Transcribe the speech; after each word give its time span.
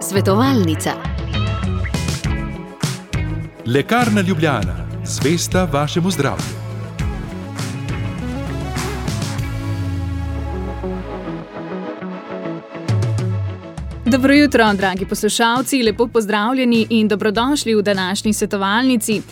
Svetovalnica. 0.00 0.90
Lekarna 3.66 4.20
Ljubljana, 4.20 4.88
zvesta 5.04 5.64
vašemu 5.64 6.10
zdravju. 6.10 6.62
Dobro 14.06 14.34
jutro, 14.34 14.72
dragi 14.74 15.06
poslušalci, 15.06 15.82
lepo 15.82 16.06
pozdravljeni 16.06 16.86
in 16.90 17.08
dobrodošli 17.08 17.74
v 17.74 17.82
današnji 17.82 18.32
svetovalnici. 18.32 19.22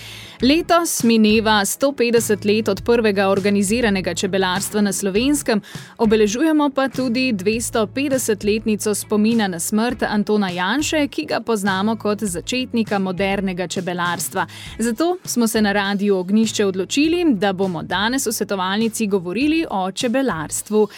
Letos 0.42 1.02
mineva 1.02 1.60
150 1.64 2.46
let 2.46 2.68
od 2.68 2.80
prvega 2.84 3.28
organiziranega 3.28 4.14
čebelarstva 4.14 4.80
na 4.80 4.92
slovenskem, 4.92 5.60
obeležujemo 5.98 6.70
pa 6.70 6.88
tudi 6.88 7.32
250-letnico 7.32 8.94
spomina 8.94 9.48
na 9.48 9.60
smrt 9.60 10.02
Antona 10.02 10.48
Janše, 10.50 11.08
ki 11.08 11.26
ga 11.26 11.40
poznamo 11.40 11.96
kot 11.96 12.22
začetnika 12.22 12.98
modernega 12.98 13.66
čebelarstva. 13.66 14.46
Zato 14.78 15.16
smo 15.24 15.46
se 15.46 15.62
na 15.62 15.72
radiju 15.72 16.16
Ognišče 16.16 16.66
odločili, 16.66 17.24
da 17.34 17.52
bomo 17.52 17.82
danes 17.82 18.26
v 18.26 18.32
svetovalnici 18.32 19.06
govorili 19.06 19.66
o 19.70 19.92
čebelarstvu. 19.92 20.88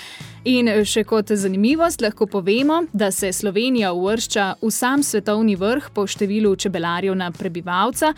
In 0.45 0.71
še 0.85 1.05
kot 1.05 1.35
zanimivost 1.35 2.01
lahko 2.01 2.27
povemo, 2.27 2.85
da 2.93 3.11
se 3.11 3.33
Slovenija 3.33 3.93
uvršča 3.93 4.55
v 4.63 4.71
sam 4.71 5.03
svetovni 5.03 5.57
vrh 5.57 5.91
po 5.95 6.07
številu 6.07 6.57
čebelarjev 6.57 7.15
na 7.15 7.31
prebivalca, 7.31 8.15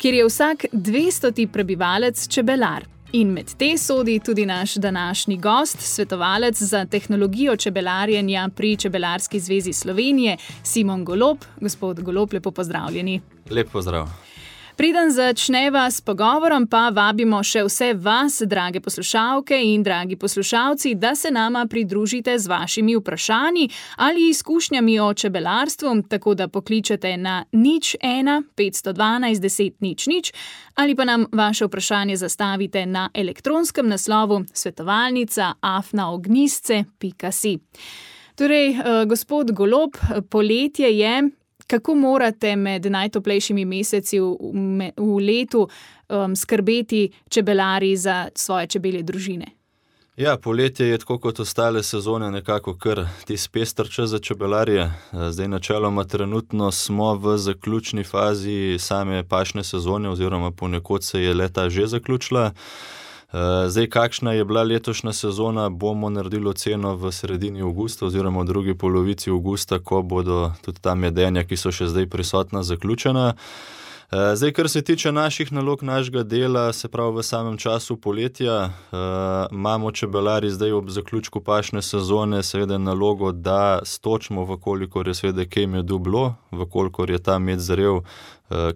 kjer 0.00 0.14
je 0.14 0.24
vsak 0.24 0.64
200 0.72 1.46
prebivalec 1.52 2.28
čebelar. 2.28 2.86
In 3.12 3.32
med 3.34 3.50
te 3.58 3.78
sodi 3.78 4.20
tudi 4.24 4.46
naš 4.46 4.74
današnji 4.74 5.36
gost, 5.36 5.80
svetovalec 5.80 6.62
za 6.62 6.84
tehnologijo 6.84 7.56
čebelarjenja 7.56 8.48
pri 8.56 8.76
Čebelarski 8.76 9.40
zvezi 9.40 9.72
Slovenije, 9.72 10.36
Simon 10.62 11.04
Golob. 11.04 11.38
Gospod 11.60 12.00
Golob, 12.00 12.32
lepo 12.32 12.50
pozdravljeni. 12.50 13.20
Lep 13.50 13.70
pozdrav. 13.72 14.29
Preden 14.76 15.10
začneva 15.10 15.90
s 15.90 16.00
pogovorom, 16.00 16.66
pa 16.66 16.88
vabimo 16.94 17.42
še 17.44 17.64
vse 17.66 17.94
vas, 17.94 18.42
drage 18.46 18.80
poslušalke 18.80 19.58
in 19.58 19.82
dragi 19.82 20.16
poslušalci, 20.16 20.94
da 20.94 21.14
se 21.14 21.30
nama 21.30 21.66
pridružite 21.66 22.38
z 22.38 22.48
vašimi 22.48 22.96
vprašanji 22.96 23.68
ali 23.96 24.28
izkušnjami 24.28 25.00
o 25.00 25.14
čebelarstvu, 25.14 26.02
tako 26.08 26.34
da 26.34 26.48
pokličete 26.48 27.16
na 27.16 27.44
nič 27.52 27.96
1 28.02 28.42
512 28.56 29.40
10 29.40 29.72
nič 29.80 30.06
nič 30.06 30.32
ali 30.74 30.94
pa 30.94 31.04
nam 31.04 31.26
vaše 31.32 31.64
vprašanje 31.64 32.16
zastavite 32.16 32.86
na 32.86 33.10
elektronskem 33.14 33.88
naslovu 33.88 34.44
svetovalnica 34.52 35.52
afnaognisce.si. 35.60 37.58
Torej, 38.34 38.68
eh, 38.70 39.04
gospod 39.06 39.52
Golob, 39.52 39.90
poletje 40.30 40.98
je, 40.98 41.30
kako 41.70 41.94
morate 41.94 42.56
med 42.56 42.86
najtoplejšimi 42.86 43.64
meseci 43.64 44.20
v, 44.20 44.34
v 44.96 45.16
letu 45.22 45.68
um, 46.08 46.36
skrbeti 46.36 47.10
čebelari 47.28 47.96
za 47.96 48.28
svoje 48.34 48.66
čebelje 48.66 49.02
družine? 49.02 49.46
Ja, 50.20 50.36
poletje 50.36 50.86
je 50.86 50.98
tako 50.98 51.18
kot 51.18 51.38
ostale 51.40 51.82
sezone, 51.82 52.30
nekako 52.30 52.74
kar 52.76 53.06
ti 53.24 53.36
spester 53.36 53.88
čas 53.88 54.10
za 54.10 54.18
čebelarje. 54.18 54.90
Zdaj, 55.30 55.48
načeloma, 55.48 56.04
trenutno 56.04 56.70
smo 56.70 57.14
v 57.14 57.38
zaključni 57.38 58.04
fazi 58.04 58.76
same 58.78 59.24
pašne 59.28 59.64
sezone, 59.64 60.10
oziroma 60.10 60.50
ponekod 60.50 61.04
se 61.04 61.22
je 61.22 61.34
leta 61.34 61.68
že 61.70 61.86
zaključila. 61.86 62.52
Eh, 63.32 63.68
zdaj, 63.68 63.86
kakšna 63.86 64.32
je 64.32 64.44
bila 64.44 64.62
letošnja 64.62 65.12
sezona, 65.12 65.68
bomo 65.68 66.10
naredili 66.10 66.48
oceno 66.48 66.96
v 66.96 67.12
sredini 67.12 67.62
avgusta, 67.62 68.06
oziroma 68.06 68.42
v 68.42 68.44
drugi 68.44 68.74
polovici 68.74 69.30
avgusta, 69.30 69.78
ko 69.78 70.02
bodo 70.02 70.52
tudi 70.64 70.80
ta 70.82 70.94
medenja, 70.94 71.44
ki 71.44 71.56
so 71.56 71.70
še 71.70 71.86
zdaj 71.86 72.08
prisotna, 72.10 72.62
zaključena. 72.62 73.28
Eh, 73.36 73.79
zdaj, 74.34 74.52
kar 74.52 74.68
se 74.68 74.82
tiče 74.82 75.12
naših 75.12 75.52
nalog, 75.52 75.82
našega 75.82 76.22
dela, 76.22 76.72
se 76.72 76.88
pravi 76.88 77.16
v 77.16 77.22
samem 77.22 77.58
času 77.58 77.96
poletja, 77.96 78.64
uh, 78.64 78.98
imamo 79.52 79.92
čebelari 79.92 80.50
zdaj 80.50 80.72
ob 80.72 80.88
zaključku 80.90 81.40
pašne 81.40 81.82
sezone, 81.82 82.42
seveda 82.42 82.78
nalogo, 82.78 83.32
da 83.32 83.78
stočimo, 83.82 84.44
vkolikor 84.44 85.08
je 85.08 85.14
seveda 85.14 85.44
kaj 85.44 85.66
medu 85.66 85.98
bilo, 85.98 86.34
vkolikor 86.50 87.10
je 87.10 87.18
ta 87.18 87.38
med 87.38 87.60
zrel, 87.60 87.96
uh, 87.96 88.04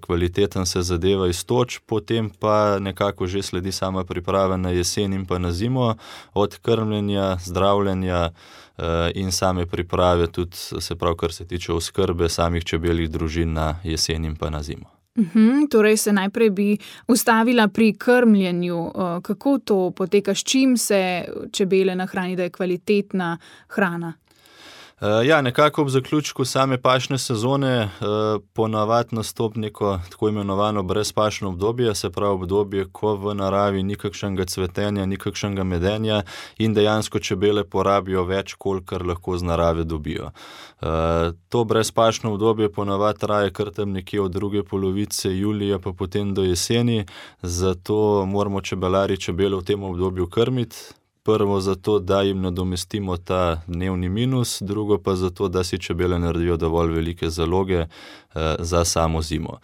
kvaliteten 0.00 0.66
se 0.66 0.82
zadeva 0.82 1.28
iztoč, 1.28 1.80
potem 1.86 2.30
pa 2.30 2.78
nekako 2.78 3.26
že 3.26 3.42
sledi 3.42 3.72
sama 3.72 4.04
priprava 4.04 4.56
na 4.56 4.70
jesen 4.70 5.12
in 5.12 5.26
pa 5.26 5.38
na 5.38 5.52
zimo, 5.52 5.96
od 6.34 6.58
krmljenja, 6.58 7.36
zdravljenja. 7.44 8.30
In 9.14 9.30
same 9.32 9.66
priprave, 9.66 10.26
tudi 10.26 10.56
se 10.56 10.96
pravi, 10.96 11.16
kar 11.16 11.32
se 11.32 11.46
tiče 11.46 11.72
oskrbe 11.72 12.28
samih 12.28 12.64
čebeljih 12.64 13.10
družin 13.10 13.52
na 13.52 13.76
jesen 13.84 14.24
in 14.24 14.36
pa 14.36 14.50
na 14.50 14.62
zimo. 14.62 14.93
Uhum, 15.18 15.68
torej, 15.70 15.96
se 15.96 16.12
najprej 16.12 16.50
bi 16.50 16.76
ustavila 17.08 17.68
pri 17.68 17.92
krmljenju. 17.92 18.78
Uh, 18.78 19.22
kako 19.22 19.58
to 19.58 19.90
poteka, 19.90 20.34
s 20.34 20.44
čim 20.44 20.76
se 20.76 21.24
čebele 21.52 21.94
nahrani, 21.94 22.36
da 22.36 22.42
je 22.42 22.50
kvalitetna 22.50 23.38
hrana? 23.68 24.12
Uh, 25.04 25.26
ja, 25.26 25.42
nekako 25.42 25.82
ob 25.82 25.88
zaključku 25.88 26.44
same 26.44 26.78
pašne 26.82 27.18
sezone 27.18 27.82
uh, 27.84 28.42
ponavadi 28.52 29.16
nastopi 29.16 29.60
neko 29.60 30.00
tako 30.10 30.28
imenovano 30.28 30.82
brezpašno 30.82 31.48
obdobje, 31.48 31.94
se 31.94 32.10
pravi 32.10 32.34
obdobje, 32.34 32.86
ko 32.92 33.16
v 33.16 33.34
naravi 33.34 33.82
ni 33.82 33.94
kakšnega 33.94 34.44
cvetenja, 34.44 35.06
ni 35.06 35.16
kakšnega 35.16 35.64
medenja 35.64 36.22
in 36.58 36.74
dejansko 36.74 37.18
čebele 37.18 37.64
porabijo 37.64 38.24
več, 38.24 38.54
kolikor 38.54 39.06
lahko 39.06 39.36
z 39.38 39.42
narave 39.42 39.84
dobijo. 39.84 40.24
Uh, 40.80 40.88
to 41.48 41.64
brezpašno 41.64 42.32
obdobje 42.32 42.72
ponavadi 42.72 43.18
traja 43.18 43.50
kar 43.50 43.70
tam 43.70 43.92
nekje 43.92 44.20
od 44.20 44.32
druge 44.32 44.62
polovice 44.62 45.36
julija, 45.36 45.78
pa 45.78 45.92
potem 45.92 46.34
do 46.34 46.42
jeseni, 46.42 47.04
zato 47.42 48.24
moramo 48.26 48.60
čebelari 48.60 49.20
čebele 49.20 49.56
v 49.56 49.64
tem 49.64 49.82
obdobju 49.82 50.30
krmiti 50.30 51.03
prvo 51.24 51.60
zato, 51.60 51.98
da 51.98 52.22
jim 52.22 52.40
nadomestimo 52.40 53.16
ta 53.16 53.62
dnevni 53.66 54.08
minus, 54.08 54.62
drugo 54.62 54.98
pa 54.98 55.14
zato, 55.16 55.48
da 55.48 55.64
si 55.64 55.78
čebele 55.78 56.18
naredijo 56.18 56.56
dovolj 56.56 56.92
velike 56.92 57.30
zaloge 57.30 57.80
eh, 57.80 57.86
za 58.58 58.84
samo 58.84 59.22
zimo. 59.22 59.58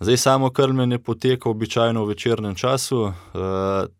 Zdaj, 0.00 0.16
samo 0.16 0.50
krmljenje 0.50 0.98
poteka 0.98 1.50
običajno 1.50 2.04
v 2.04 2.08
večernem 2.08 2.54
času. 2.54 3.06
E, 3.06 3.12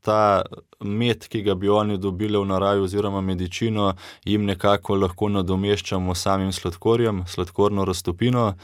ta 0.01 0.43
med, 0.81 1.27
ki 1.29 1.43
ga 1.43 1.55
bi 1.55 1.69
oni 1.69 1.99
dobili 1.99 2.39
v 2.39 2.45
naravi, 2.47 2.81
oziroma 2.81 3.21
medicino, 3.21 3.95
jim 4.25 4.45
nekako 4.45 4.95
lahko 4.95 5.29
nadomeščamo 5.29 6.15
samim 6.15 6.53
sladkorjem, 6.53 7.25
sladkorno 7.27 7.85
raztopino. 7.85 8.55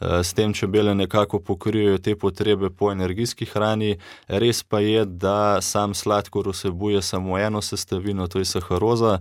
Eh, 0.00 0.24
s 0.24 0.34
tem 0.34 0.52
čebele 0.52 0.94
nekako 0.94 1.40
pokrijejo 1.40 1.98
te 1.98 2.16
potrebe 2.16 2.70
po 2.70 2.92
energijski 2.92 3.44
hrani. 3.44 3.96
Res 4.28 4.62
pa 4.62 4.80
je, 4.80 5.04
da 5.04 5.60
sam 5.62 5.94
sladkor 5.94 6.48
vsebuje 6.48 7.02
samo 7.02 7.38
eno 7.38 7.62
sestavino, 7.62 8.26
to 8.26 8.38
je 8.38 8.44
saharoza. 8.44 9.18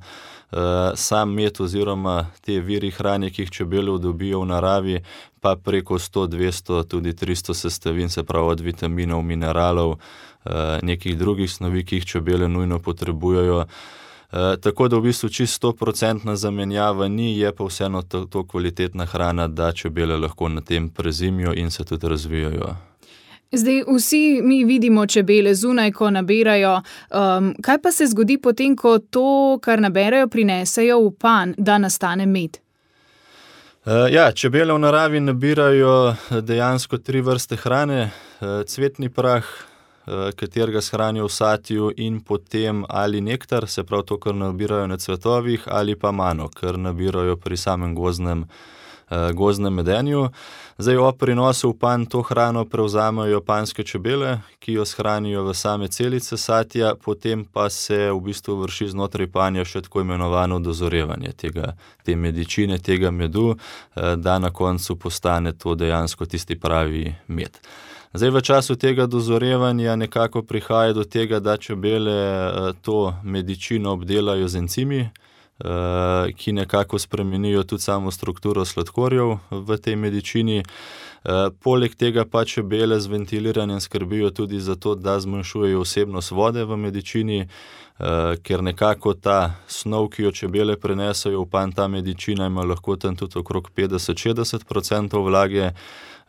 Eh, 0.51 0.57
sam 0.95 1.33
med 1.33 1.61
oziroma 1.61 2.27
te 2.41 2.59
viri 2.59 2.91
hrane, 2.91 3.29
ki 3.29 3.41
jih 3.41 3.51
čebele 3.51 3.99
dobijo 3.99 4.39
v 4.39 4.45
naravi, 4.45 4.99
pa 5.39 5.55
preko 5.55 5.99
100, 5.99 6.27
200, 6.27 6.83
tudi 6.83 7.13
300 7.13 7.53
sestavin, 7.53 8.09
se 8.09 8.23
pravi 8.23 8.51
od 8.51 8.59
vitaminov, 8.59 9.23
mineralov, 9.23 9.95
eh, 10.45 10.79
nekih 10.81 11.17
drugih 11.17 11.51
snovi, 11.51 11.85
ki 11.85 11.95
jih 11.95 12.05
čebele 12.05 12.47
nujno 12.47 12.79
potrebujejo. 12.79 13.65
Eh, 14.35 14.57
tako 14.57 14.87
da 14.87 14.97
v 14.97 15.01
bistvu 15.01 15.29
čisto 15.29 15.73
procentna 15.73 16.35
zamenjava 16.35 17.07
ni, 17.07 17.39
je 17.39 17.55
pa 17.55 17.63
vseeno 17.63 18.01
to, 18.01 18.25
to 18.25 18.47
kvalitetna 18.47 19.05
hrana, 19.05 19.47
da 19.47 19.71
čebele 19.71 20.17
lahko 20.17 20.49
na 20.49 20.61
tem 20.61 20.89
prezimijo 20.89 21.53
in 21.53 21.71
se 21.71 21.83
tudi 21.83 22.07
razvijajo. 22.07 22.75
Zdaj, 23.51 23.83
vsi 23.95 24.41
mi 24.43 24.63
vidimo 24.65 25.05
čebele 25.07 25.55
zunaj, 25.55 25.91
ko 25.91 26.09
nabirajo. 26.11 26.75
Um, 26.75 27.55
kaj 27.61 27.81
pa 27.81 27.91
se 27.91 28.07
zgodi 28.07 28.37
potem, 28.37 28.75
ko 28.75 28.99
to, 28.99 29.59
kar 29.61 29.79
naberajo, 29.81 30.27
prinesejo 30.27 30.99
v 30.99 31.11
pan, 31.19 31.53
da 31.57 31.77
nastane 31.77 32.25
med? 32.25 32.57
Uh, 33.85 34.11
ja, 34.11 34.31
čebele 34.31 34.73
v 34.73 34.79
naravi 34.79 35.19
nabirajo 35.19 36.15
dejansko 36.41 36.97
tri 36.97 37.21
vrste 37.21 37.55
hrane: 37.55 38.11
uh, 38.41 38.65
cvetni 38.67 39.09
prah, 39.09 39.45
Eh, 39.45 39.74
katerega 40.35 40.81
shranijo 40.81 41.25
v 41.25 41.29
satju, 41.29 41.91
in 41.97 42.19
potem 42.21 42.85
ali 42.89 43.21
nektar, 43.21 43.67
se 43.67 43.83
pravi 43.83 44.05
to, 44.05 44.19
kar 44.19 44.35
nabirajo 44.35 44.87
na 44.87 44.97
cvetovih, 44.97 45.63
ali 45.67 45.95
pa 45.95 46.11
mano, 46.11 46.47
kar 46.47 46.79
nabirajo 46.79 47.35
pri 47.35 47.57
samem 47.57 47.95
gozdnem, 47.95 48.45
eh, 49.09 49.31
gozdnem 49.33 49.73
medenju. 49.73 50.29
Zdaj, 50.77 50.97
ob 50.97 51.17
prinosu 51.17 51.69
v 51.69 51.77
pan 51.79 52.05
to 52.05 52.21
hrano 52.21 52.65
prevzamejo 52.65 53.41
panske 53.41 53.83
čebele, 53.83 54.41
ki 54.59 54.73
jo 54.73 54.85
shranijo 54.85 55.43
v 55.43 55.53
same 55.53 55.87
celice 55.87 56.37
satja, 56.37 56.95
potem 56.95 57.45
pa 57.45 57.69
se 57.69 58.11
v 58.11 58.19
bistvu 58.19 58.55
vrši 58.61 58.89
znotraj 58.91 59.27
panja 59.31 59.65
še 59.65 59.81
tako 59.81 60.01
imenovano 60.01 60.59
dozorevanje 60.59 61.31
tega, 61.31 61.73
te 62.03 62.15
medicine, 62.15 62.77
tega 62.77 63.11
medu, 63.11 63.55
eh, 63.55 64.15
da 64.15 64.39
na 64.39 64.49
koncu 64.49 64.95
postane 64.95 65.53
to 65.53 65.75
dejansko 65.75 66.25
tisti 66.25 66.59
pravi 66.59 67.15
med. 67.27 67.57
Zdaj, 68.15 68.29
v 68.31 68.41
času 68.41 68.75
tega 68.75 69.05
dozorevanja 69.11 69.95
nekako 69.95 70.41
prihaja 70.41 70.93
do 70.93 71.03
tega, 71.03 71.39
da 71.39 71.57
čebele 71.57 72.11
eh, 72.11 72.73
to 72.81 73.13
medicino 73.23 73.91
obdelajo 73.91 74.47
z 74.47 74.55
encimi, 74.55 75.09
ki 76.35 76.51
nekako 76.51 76.99
spremenijo 76.99 77.63
tudi 77.63 77.81
samo 77.81 78.11
strukturo 78.11 78.65
sladkorjev 78.65 79.37
v 79.51 79.77
tej 79.77 79.95
medicini. 79.95 80.63
Poleg 81.63 81.95
tega 81.95 82.25
pa 82.25 82.45
čebele 82.45 82.99
z 82.99 83.07
ventiliranjem 83.07 83.79
skrbijo 83.79 84.29
tudi 84.29 84.59
za 84.59 84.75
to, 84.75 84.95
da 84.95 85.19
zmanjšujejo 85.19 85.81
vsebnost 85.81 86.31
vode 86.31 86.65
v 86.65 86.77
medicini, 86.77 87.47
ker 88.43 88.63
nekako 88.63 89.13
ta 89.13 89.55
snov, 89.67 90.09
ki 90.09 90.23
jo 90.27 90.31
čebele 90.31 90.75
prenesajo 90.77 91.41
v 91.41 91.49
pan, 91.49 91.71
ta 91.71 91.87
medicina 91.87 92.45
ima 92.45 92.63
lahko 92.63 92.95
tam 92.95 93.15
tudi 93.15 93.39
okrog 93.39 93.71
50-60% 93.75 95.23
vlage. 95.23 95.71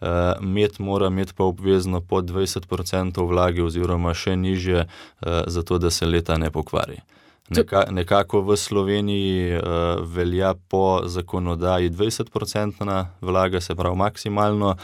Uh, 0.00 0.08
med 0.40 0.70
mora 0.78 1.06
imeti 1.06 1.32
pa 1.36 1.44
obvezno 1.44 2.00
pod 2.00 2.30
20% 2.30 3.28
vlage, 3.28 3.62
oziroma 3.64 4.14
še 4.14 4.36
nižje, 4.36 4.84
uh, 4.84 5.42
zato 5.46 5.78
da 5.78 5.90
se 5.90 6.06
leta 6.06 6.36
ne 6.36 6.50
pokvari. 6.50 7.00
Neka, 7.48 7.84
nekako 7.90 8.40
v 8.40 8.56
Sloveniji 8.56 9.56
uh, 9.56 9.62
velja 10.02 10.54
po 10.68 11.02
zakonodaji 11.06 11.90
20% 11.90 13.04
vlaga, 13.20 13.60
se 13.60 13.74
pravi 13.74 13.96
maksimalno. 13.96 14.76
Uh, 14.76 14.78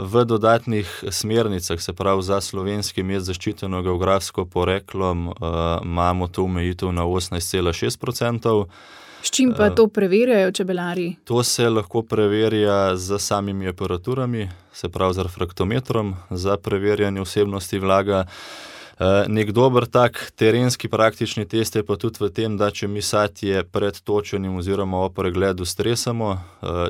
v 0.00 0.24
dodatnih 0.24 1.04
smernicah, 1.10 1.80
se 1.80 1.92
pravi 1.92 2.22
za 2.22 2.40
slovenski 2.40 3.02
med 3.02 3.26
zaščiteno 3.26 3.82
geografsko 3.82 4.44
poreklom, 4.46 5.28
uh, 5.28 5.34
imamo 5.82 6.28
to 6.28 6.44
omejitev 6.44 6.92
na 6.92 7.04
18,6%. 7.04 8.64
S 9.22 9.30
čim 9.30 9.54
pa 9.56 9.70
to 9.70 9.88
preverjajo 9.88 10.52
čebelari? 10.52 11.16
To 11.24 11.42
se 11.42 11.68
lahko 11.68 12.02
preverja 12.02 12.96
z 12.96 13.18
samimi 13.18 13.68
aparaturami, 13.68 14.48
se 14.72 14.88
pravi 14.88 15.14
z 15.14 15.26
refraktometrom, 15.26 16.14
za 16.30 16.56
preverjanje 16.56 17.20
vsebnosti 17.20 17.78
vlaga. 17.78 18.24
Nek 19.26 19.52
dober 19.52 19.86
tak 19.86 20.32
terenski 20.36 20.88
praktični 20.88 21.44
test 21.46 21.76
je 21.76 21.84
pa 21.86 21.96
tudi 21.96 22.18
v 22.18 22.30
tem, 22.34 22.56
da 22.58 22.70
če 22.70 22.88
mi 22.88 23.02
satje 23.02 23.62
pred 23.62 24.00
točenjem 24.02 24.56
oziroma 24.58 25.04
o 25.06 25.10
pregledu 25.10 25.64
stresamo, 25.64 26.32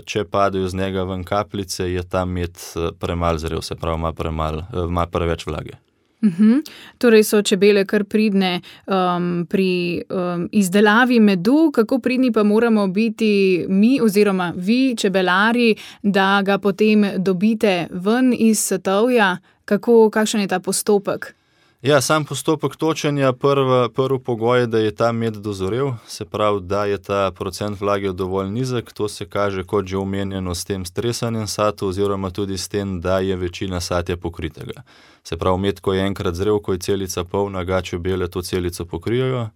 če 0.05 0.25
padejo 0.25 0.69
z 0.69 0.77
njega 0.77 1.05
ven 1.05 1.25
kapljice, 1.25 1.91
je 1.93 2.03
ta 2.09 2.25
med 2.25 2.57
premalo 2.99 3.39
zrel, 3.39 3.61
se 3.61 3.77
pravi, 3.77 4.01
ima, 4.01 4.13
premal, 4.13 4.63
ima 4.89 5.07
preveč 5.07 5.47
vlage. 5.47 5.77
Uh 6.23 6.29
mhm. 6.29 6.53
-huh. 6.53 6.63
Torej 6.99 7.25
so 7.25 7.43
čebele 7.43 7.85
kar 7.85 8.05
pridne 8.05 8.61
um, 8.87 9.47
pri 9.47 10.03
um, 10.11 10.49
izdelavi 10.53 11.21
medu, 11.21 11.71
kako 11.75 11.99
pridni 11.99 12.33
pa 12.33 12.43
moramo 12.43 12.87
biti 12.87 13.65
mi 13.69 14.01
oziroma 14.01 14.53
vi, 14.57 14.97
čebelari, 14.97 15.75
da 16.03 16.43
ga 16.45 16.59
potem 16.59 17.07
dobite 17.17 17.87
ven 17.91 18.35
iz 18.39 18.59
svetovja, 18.59 19.37
kako, 19.65 20.11
kakšen 20.11 20.41
je 20.41 20.49
ta 20.49 20.61
postopek? 20.61 21.38
Ja, 21.83 22.01
sam 22.01 22.25
postopek 22.25 22.77
točenja, 22.77 23.33
prvi 23.33 23.89
prv 23.95 24.19
pogoj 24.19 24.61
je, 24.61 24.67
da 24.67 24.79
je 24.79 24.95
ta 24.95 25.13
med 25.13 25.35
dozorel, 25.35 25.93
se 26.07 26.25
pravi, 26.25 26.61
da 26.61 26.85
je 26.85 27.03
ta 27.03 27.31
procent 27.31 27.81
vlage 27.81 28.13
dovolj 28.13 28.51
nizek. 28.51 28.93
To 28.93 29.09
se 29.09 29.29
kaže, 29.29 29.65
kot 29.65 29.87
že 29.87 29.97
omenjeno, 29.97 30.55
s 30.55 30.65
tem 30.65 30.85
stresanjem 30.85 31.47
sata, 31.47 31.87
oziroma 31.87 32.31
tudi 32.31 32.59
s 32.59 32.69
tem, 32.69 33.01
da 33.01 33.19
je 33.19 33.37
večina 33.37 33.81
satja 33.81 34.17
pokritega. 34.17 34.83
Se 35.23 35.37
pravi, 35.37 35.59
med, 35.59 35.81
ko 35.81 35.93
je 35.93 36.07
enkrat 36.07 36.35
zrel, 36.35 36.59
ko 36.59 36.73
je 36.73 36.79
celica 36.79 37.25
polna, 37.25 37.65
ga 37.65 37.83
čebele 37.83 38.29
to 38.29 38.43
celico 38.43 38.85
pokrijajo. 38.85 39.49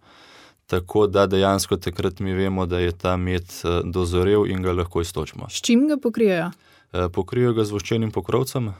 Tako 0.67 1.07
da 1.07 1.27
dejansko 1.27 1.77
takrat 1.77 2.21
mi 2.21 2.33
vemo, 2.33 2.67
da 2.67 2.79
je 2.79 2.93
ta 2.93 3.17
med 3.17 3.43
eh, 3.43 3.81
dozorel 3.85 4.47
in 4.47 4.63
ga 4.63 4.73
lahko 4.73 5.01
istočimo. 5.01 5.51
S 5.51 5.61
čim 5.61 5.89
ga 5.89 5.97
pokrijajo? 6.03 6.51
Eh, 6.93 7.09
pokrijajo 7.13 7.53
ga 7.53 7.65
z 7.65 7.71
voščenim 7.71 8.11
pokrovcem. 8.11 8.73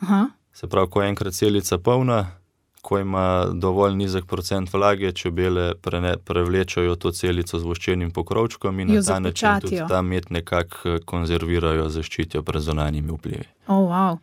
Aha. 0.00 0.24
Se 0.52 0.66
pravi, 0.66 0.90
ko 0.90 1.02
je 1.02 1.08
enkrat 1.08 1.34
celica 1.34 1.78
polna, 1.78 2.24
ko 2.82 2.98
ima 2.98 3.46
dovolj 3.52 3.94
nizek 3.96 4.26
procent 4.26 4.72
vlage, 4.72 5.12
čebele 5.12 5.72
prevlečajo 6.24 6.94
to 6.96 7.10
celico 7.12 7.58
z 7.58 7.64
voščenim 7.66 8.10
pokrovčkom 8.10 8.80
in 8.80 8.94
na 8.94 9.02
ta 9.02 9.18
način 9.18 9.60
tudi 9.60 9.80
ta 9.88 10.02
med 10.02 10.30
nekako 10.30 10.88
eh, 10.88 10.98
konzervirajo, 11.04 11.88
zaščitijo 11.88 12.42
pred 12.42 12.62
zonanjimi 12.62 13.12
vplivi. 13.12 13.48
Oh, 13.66 13.90
wow. 13.90 14.18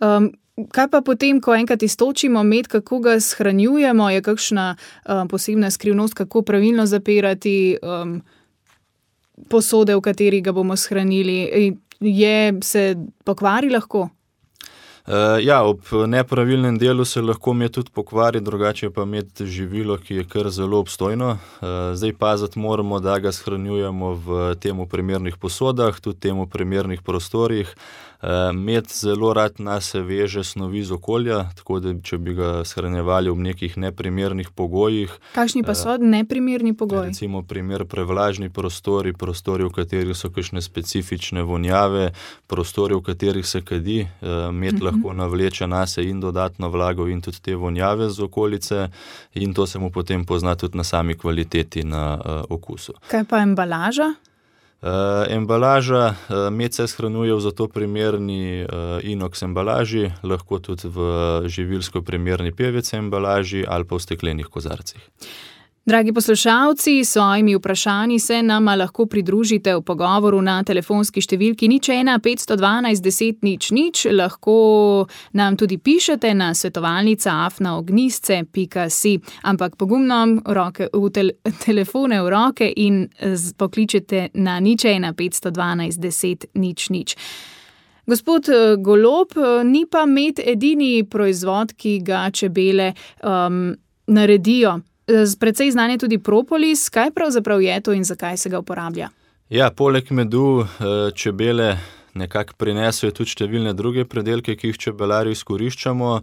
um, 0.00 0.30
kaj 0.70 0.88
pa 0.92 1.00
potem, 1.00 1.40
ko 1.40 1.54
enkrat 1.56 1.82
iztočimo 1.82 2.42
med, 2.42 2.68
kako 2.68 3.00
ga 3.00 3.16
shranjujemo, 3.20 4.10
je 4.10 4.22
kakšna 4.22 4.66
um, 4.76 5.28
posebna 5.28 5.70
skrivnost, 5.70 6.14
kako 6.14 6.42
pravilno 6.42 6.86
zapirati 6.86 7.78
um, 7.82 8.20
posode, 9.48 9.96
v 9.96 10.00
kateri 10.04 10.40
ga 10.40 10.52
bomo 10.52 10.76
shranili? 10.76 11.76
Je 12.00 12.58
se 12.62 12.96
pokvari 13.24 13.70
lahko? 13.70 14.08
Uh, 15.06 15.14
ja, 15.42 15.64
ob 15.66 15.80
nepravilnem 16.06 16.76
delu 16.78 17.04
se 17.04 17.20
lahko 17.22 17.52
med 17.58 17.72
tudi 17.74 17.90
pokvari, 17.90 18.40
drugače 18.40 18.90
pa 18.90 19.04
med 19.04 19.26
živilo, 19.40 19.96
ki 19.98 20.20
je 20.20 20.24
kar 20.24 20.50
zelo 20.50 20.78
obstojno. 20.78 21.30
Uh, 21.32 21.68
zdaj 21.94 22.12
paziti 22.18 22.58
moramo, 22.58 23.00
da 23.00 23.18
ga 23.18 23.32
shranjujemo 23.32 24.12
v 24.14 24.54
temu 24.62 24.86
primernih 24.86 25.36
posodah, 25.36 26.00
tudi 26.00 26.20
temu 26.20 26.46
primernih 26.46 27.02
prostorih. 27.02 27.74
Eh, 28.22 28.52
med 28.52 28.86
zelo 28.86 29.32
rad 29.34 29.52
nas 29.58 29.94
veže 29.94 30.44
snovi 30.44 30.84
z 30.84 30.92
okolja, 30.94 31.40
tako 31.56 31.80
da 31.82 31.94
če 32.06 32.18
bi 32.22 32.36
ga 32.38 32.50
shranjevali 32.62 33.32
v 33.34 33.46
nekih 33.48 33.74
neprimernih 33.82 34.52
pogojih. 34.54 35.10
Kakšni 35.34 35.64
pa 35.66 35.74
so 35.74 35.96
neprimerni 35.98 36.70
pogoji? 36.78 37.10
Recimo, 37.10 37.42
primer 37.42 37.82
prevlažni 37.90 38.46
prostori, 38.46 39.10
prostori, 39.12 39.66
v 39.66 39.74
katerih 39.74 40.14
so 40.14 40.30
kakšne 40.30 40.62
specifične 40.62 41.42
vonjave, 41.42 42.12
prostori, 42.46 42.94
v 42.94 43.02
katerih 43.10 43.46
se 43.46 43.64
kadi, 43.66 44.06
med 44.22 44.78
mhm. 44.78 44.84
Lahko 44.92 45.12
navleče 45.16 45.66
nas 45.66 45.96
in 45.96 46.20
dodatno 46.20 46.68
vlago 46.68 47.08
in 47.08 47.20
tudi 47.20 47.40
te 47.42 47.54
vonjave 47.56 48.10
z 48.10 48.22
okolice, 48.22 48.88
in 49.34 49.54
to 49.54 49.66
se 49.66 49.78
mu 49.78 49.90
potem 49.90 50.24
pozna 50.24 50.54
tudi 50.54 50.76
na 50.76 50.84
sami 50.84 51.18
kvaliteti, 51.18 51.84
na 51.84 52.14
uh, 52.14 52.44
okusu. 52.48 52.92
Kaj 53.08 53.24
pa 53.24 53.42
embalaža? 53.42 54.14
Uh, 54.82 54.88
embalaža, 55.30 56.08
uh, 56.08 56.50
med 56.50 56.74
se 56.74 56.86
shranjuje 56.86 57.34
v 57.34 57.40
zato 57.40 57.68
primerni 57.68 58.64
uh, 58.64 58.98
inox 59.02 59.42
embalaži, 59.42 60.10
lahko 60.22 60.58
tudi 60.58 60.90
v 60.90 61.06
živilsko 61.46 62.02
primerni 62.02 62.50
PVC 62.50 62.98
embalaži 62.98 63.62
ali 63.68 63.84
pa 63.84 63.96
v 63.96 64.02
steklenih 64.02 64.46
kozarcih. 64.50 64.98
Dragi 65.86 66.12
poslušalci, 66.12 67.04
s 67.04 67.12
svojimi 67.12 67.56
vprašanji 67.56 68.18
se 68.18 68.42
nam 68.42 68.64
lahko 68.64 69.06
pridružite 69.06 69.74
v 69.74 69.80
pogovoru 69.82 70.38
na 70.42 70.60
telefonski 70.62 71.18
številki 71.18 71.66
nič 71.66 71.88
1 71.90 72.20
512 72.22 73.02
10 73.02 73.42
nič 73.42 73.70
nič, 73.74 74.04
lahko 74.14 74.54
nam 75.34 75.56
tudi 75.58 75.80
pišete 75.82 76.30
na 76.38 76.52
svetovalnica 76.54 77.34
afnaognisce.si, 77.48 79.14
ampak 79.42 79.74
pogumno 79.74 80.20
roke 80.46 80.86
v 80.92 81.10
tel 81.10 81.34
telefone 81.66 82.22
v 82.22 82.30
roke 82.30 82.70
in 82.76 83.08
pokličete 83.58 84.30
na 84.38 84.60
nič 84.62 84.86
1 84.86 85.10
512 85.18 85.98
10 85.98 86.46
nič 86.62 86.90
nič. 86.94 87.16
Gospod 88.06 88.46
eh, 88.54 88.78
ni 89.66 89.82
pa 89.90 90.06
med 90.06 90.38
edini 90.38 91.02
proizvod, 91.02 91.74
ki 91.74 91.98
ga 92.06 92.30
čebele 92.30 92.94
um, 93.26 93.74
naredijo. 94.06 94.78
Predvsej 95.40 95.72
znan 95.74 95.90
je 95.94 95.98
tudi 96.04 96.18
propolis. 96.18 96.88
Kaj 96.88 97.10
pravzaprav 97.16 97.62
je 97.62 97.80
to 97.80 97.92
in 97.92 98.04
zakaj 98.04 98.36
se 98.36 98.50
ga 98.50 98.58
uporablja? 98.58 99.10
Ja, 99.52 99.70
poleg 99.70 100.10
medu 100.10 100.62
eh, 100.64 101.10
čebele 101.14 101.76
nekako 102.14 102.56
prinesajo 102.60 103.12
tudi 103.12 103.32
številne 103.34 103.72
druge 103.76 104.04
predelke, 104.08 104.56
ki 104.56 104.72
jih 104.72 104.80
čebelari 104.88 105.32
izkoriščamo. 105.36 106.18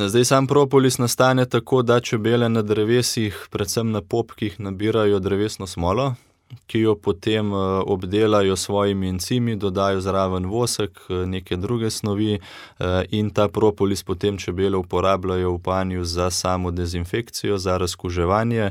Zdaj 0.00 0.24
sam 0.24 0.46
propolis 0.48 0.96
nastane 1.00 1.44
tako, 1.44 1.82
da 1.84 2.00
čebele 2.00 2.48
na 2.48 2.62
drevesih, 2.64 3.36
predvsem 3.52 3.90
na 3.92 4.00
popkih, 4.00 4.56
nabirajo 4.60 5.20
drevesno 5.20 5.68
smolo, 5.68 6.14
ki 6.66 6.80
jo 6.80 6.94
potem 6.94 7.52
eh, 7.52 7.56
obdelajo 7.86 8.56
s 8.56 8.60
svojimi 8.60 9.08
encimi, 9.08 9.56
dodajo 9.56 10.00
zraven 10.00 10.46
vosek, 10.46 11.00
eh, 11.08 11.26
neke 11.26 11.56
druge 11.56 11.90
snovi, 11.90 12.32
eh, 12.34 13.04
in 13.10 13.30
ta 13.30 13.48
propolis 13.48 14.02
potem 14.02 14.38
čebele 14.38 14.76
uporabljajo 14.76 15.54
v 15.54 15.58
panju 15.58 16.04
za 16.04 16.30
samo 16.30 16.70
dezinfekcijo, 16.70 17.58
za 17.58 17.76
razkuževanje. 17.78 18.70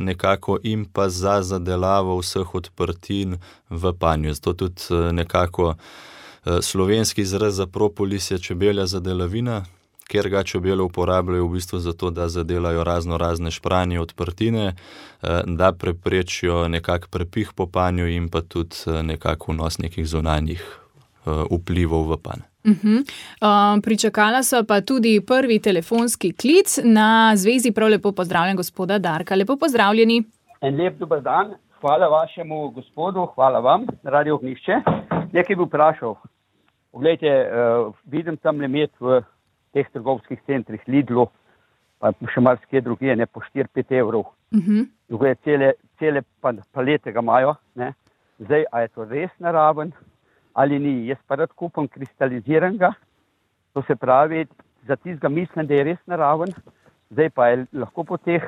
Nekako 0.00 0.58
in 0.62 0.84
pa 0.84 1.08
za 1.08 1.42
zadelavo 1.42 2.16
vseh 2.18 2.54
odprtin 2.54 3.36
v 3.70 3.92
panju. 3.92 4.34
Zato 4.34 4.52
tudi 4.52 5.12
nekako 5.12 5.74
slovenski 6.60 7.20
izraz 7.20 7.56
za 7.56 7.66
propolis 7.66 8.30
je 8.30 8.38
čebelja 8.38 8.86
zadelavina, 8.86 9.64
ker 10.10 10.28
ga 10.28 10.42
čebele 10.42 10.82
uporabljajo 10.82 11.46
v 11.46 11.52
bistvu 11.54 11.78
zato, 11.78 12.10
da 12.10 12.28
zadelajo 12.28 12.84
razno 12.84 13.18
razne 13.18 13.50
špranje, 13.50 14.00
odprtine, 14.00 14.66
eh, 14.66 15.40
da 15.46 15.72
preprečijo 15.72 16.68
nekak 16.68 17.08
prepih 17.10 17.52
po 17.56 17.66
panju 17.66 18.08
in 18.08 18.28
pa 18.28 18.40
tudi 18.40 18.76
eh, 18.86 19.02
nekako 19.02 19.52
vnos 19.52 19.78
nekih 19.78 20.06
zunanjih 20.06 20.62
eh, 20.62 21.30
vplivov 21.50 22.10
v 22.10 22.22
pan. 22.22 22.42
Uh 22.64 22.72
-huh. 22.72 23.00
uh, 23.00 23.82
pričakala 23.82 24.42
so 24.42 24.64
pa 24.68 24.80
tudi 24.80 25.20
prvi 25.26 25.58
telefonski 25.58 26.32
klic 26.32 26.78
na 26.84 27.32
zvezi. 27.36 27.72
Prav 27.72 27.88
lepo 27.88 28.12
pozdravljen, 28.12 28.56
gospoda 28.56 28.98
Darka. 28.98 29.34
Lepo 29.34 29.56
pozdravljeni. 29.56 30.24
En 30.60 30.76
lep 30.76 30.98
dober 30.98 31.22
dan, 31.22 31.54
hvala 31.80 32.08
vašemu 32.08 32.70
gospodu, 32.70 33.26
hvala 33.34 33.58
vam, 33.60 33.86
radio 34.02 34.38
Gnišče. 34.38 34.72
Nekaj 35.32 35.56
bi 35.56 35.62
vprašal. 35.62 36.14
Poglejte, 36.92 37.26
uh, 37.26 37.94
vidim 38.04 38.36
tam 38.36 38.60
le 38.60 38.68
med 38.68 38.90
v 39.00 39.22
teh 39.74 39.86
trgovskih 39.92 40.40
centrih, 40.46 40.82
Lidlu, 40.86 41.28
pa 42.00 42.12
še 42.34 42.40
marsikje 42.40 42.82
drugje, 42.84 43.16
ne 43.16 43.26
po 43.26 43.42
4-5 43.44 43.96
evrov. 44.00 44.24
Uh 44.50 44.58
mhm. 44.58 44.70
-huh. 44.70 44.86
druge 45.08 45.34
cele, 45.44 45.72
cele 45.98 46.22
palete 46.72 47.12
ga 47.12 47.20
imajo. 47.20 47.54
Ne. 47.74 47.92
Zdaj, 48.38 48.64
a 48.72 48.80
je 48.80 48.88
to 48.88 49.04
res 49.04 49.30
naraven 49.38 49.92
ali 50.54 50.78
ni. 50.78 51.06
Jaz 51.06 51.18
pa 51.26 51.34
rad 51.34 51.52
kupam 51.52 51.88
kristaliziranega, 51.88 52.92
to 53.72 53.82
se 53.82 53.96
pravi, 53.96 54.46
za 54.86 54.96
tistega 54.96 55.28
mislim, 55.28 55.66
da 55.66 55.74
je 55.74 55.84
res 55.84 55.98
naraven. 56.06 56.52
Zdaj 57.10 57.30
pa 57.30 57.48
je 57.48 57.66
lahko 57.72 58.04
po 58.04 58.16
teh 58.16 58.42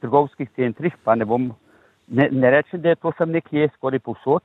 trgovskih 0.00 0.50
centrih, 0.56 0.94
pa 1.04 1.14
ne 1.14 1.24
bom, 1.24 1.52
ne, 2.08 2.28
ne 2.32 2.50
rečem, 2.50 2.80
da 2.80 2.88
je 2.88 2.96
to 2.96 3.12
sem 3.18 3.30
nekje 3.30 3.68
skoraj 3.74 3.98
povsod, 3.98 4.42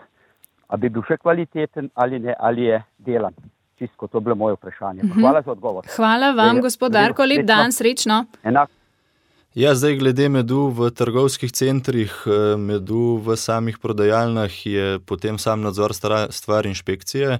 a 0.67 0.77
bi 0.77 0.89
bil 0.89 1.03
še 1.07 1.17
kvaliteten 1.17 1.89
ali 1.95 2.19
ne, 2.19 2.35
ali 2.39 2.69
je 2.69 2.81
delan. 2.97 3.35
Čisto, 3.81 4.07
to 4.07 4.17
je 4.17 4.21
bilo 4.21 4.35
moje 4.35 4.53
vprašanje. 4.53 5.03
Mhm. 5.03 5.19
Hvala 5.21 5.41
za 5.41 5.51
odgovor. 5.51 5.87
Hvala 5.95 6.31
vam, 6.31 6.61
gospodarko, 6.61 7.25
lep 7.25 7.45
dan, 7.45 7.71
srečno. 7.71 8.25
Enako. 8.43 8.71
Ja, 9.55 9.73
zdaj, 9.75 9.97
glede 9.99 10.29
medu 10.29 10.69
v 10.71 10.91
trgovskih 10.95 11.51
centrih, 11.51 12.13
eh, 12.25 12.55
medu 12.57 13.17
v 13.25 13.35
samih 13.35 13.79
prodajalnah, 13.81 14.65
je 14.65 14.99
potem 14.99 15.37
sam 15.37 15.61
nadzor 15.61 15.91
stvar 16.29 16.65
inšpekcije. 16.65 17.39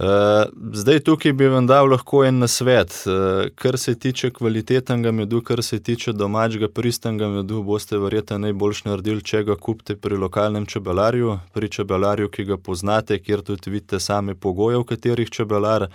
Eh, 0.00 0.44
zdaj, 0.72 1.00
tukaj 1.00 1.32
bi 1.32 1.48
vam 1.52 1.66
dal 1.66 1.90
lahko 1.92 2.22
en 2.24 2.38
nasvet. 2.40 2.94
Eh, 3.06 3.48
kar 3.54 3.76
se 3.78 3.94
tiče 3.98 4.30
kvalitetnega 4.30 5.10
medu, 5.12 5.42
kar 5.42 5.62
se 5.62 5.82
tiče 5.82 6.12
domačega 6.12 6.68
pristnega 6.68 7.28
medu, 7.28 7.62
boste 7.62 7.98
verjetno 7.98 8.38
najboljš 8.38 8.84
naredili, 8.84 9.20
če 9.22 9.42
ga 9.44 9.56
kupite 9.56 9.96
pri 9.96 10.16
lokalnem 10.16 10.64
čebelarju, 10.66 11.36
pri 11.52 11.68
čebelarju, 11.68 12.30
ki 12.32 12.44
ga 12.44 12.56
poznate, 12.56 13.18
kjer 13.18 13.42
tudi 13.44 13.70
vidite 13.70 14.00
same 14.00 14.34
pogoje, 14.34 14.78
v 14.80 14.88
katerih 14.88 15.30
čebelar. 15.30 15.90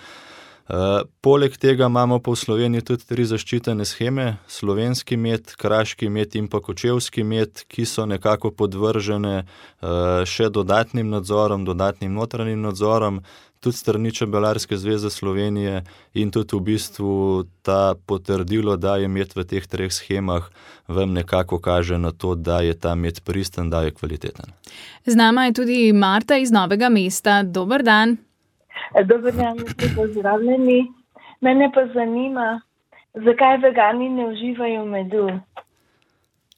Uh, 0.65 1.05
poleg 1.22 1.57
tega 1.62 1.86
imamo 1.86 2.17
v 2.17 2.34
Sloveniji 2.34 2.81
tudi 2.81 3.05
tri 3.05 3.25
zaščitene 3.29 3.86
scheme: 3.86 4.38
slovenski 4.50 5.17
med, 5.17 5.53
kraški 5.62 6.10
med 6.10 6.34
in 6.36 6.48
pa 6.50 6.57
kočevski 6.57 7.24
med, 7.24 7.62
ki 7.69 7.86
so 7.86 8.07
nekako 8.10 8.50
podvržene 8.50 9.43
uh, 9.45 10.25
še 10.25 10.50
dodatnim 10.50 11.13
nadzorom, 11.13 11.67
dodatnim 11.69 12.17
notranjim 12.17 12.65
nadzorom, 12.65 13.22
tudi 13.62 13.77
strani 13.77 14.12
Čebelarske 14.12 14.77
zveze 14.77 15.13
Slovenije 15.13 15.84
in 16.17 16.34
tudi 16.34 16.57
v 16.57 16.63
bistvu 16.74 17.45
ta 17.62 17.93
potrdilo, 18.05 18.74
da 18.77 18.98
je 18.98 19.07
med 19.07 19.38
v 19.38 19.45
teh 19.45 19.69
treh 19.69 19.93
schemah, 19.93 20.50
vam 20.88 21.13
nekako 21.13 21.62
kaže 21.62 22.01
na 22.01 22.10
to, 22.10 22.34
da 22.34 22.62
je 22.65 22.74
ta 22.74 22.95
med 22.95 23.22
pristen, 23.22 23.69
da 23.69 23.86
je 23.86 23.93
kvaliteten. 23.93 24.50
Z 25.05 25.13
nama 25.13 25.45
je 25.45 25.60
tudi 25.62 25.93
Marta 25.93 26.38
iz 26.41 26.50
Novega 26.50 26.89
mesta. 26.89 27.43
Dober 27.43 27.86
dan. 27.86 28.17
Dobro, 29.06 29.32
da 29.32 29.54
ste 29.72 29.96
pozdravljeni. 29.96 30.92
Mene 31.42 31.72
pa 31.74 31.86
zanima, 31.94 32.62
zakaj 33.13 33.58
vegani 33.58 34.10
ne 34.10 34.27
uživajo 34.27 34.86
medu. 34.86 35.30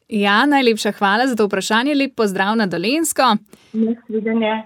Ja, 0.08 0.46
najlepša 0.46 0.92
hvala 0.92 1.28
za 1.28 1.36
to 1.36 1.46
vprašanje. 1.46 1.96
Lep 1.96 2.16
pozdrav 2.16 2.56
na 2.56 2.66
Dolensko. 2.66 3.36
Nasvidenje. 3.74 4.64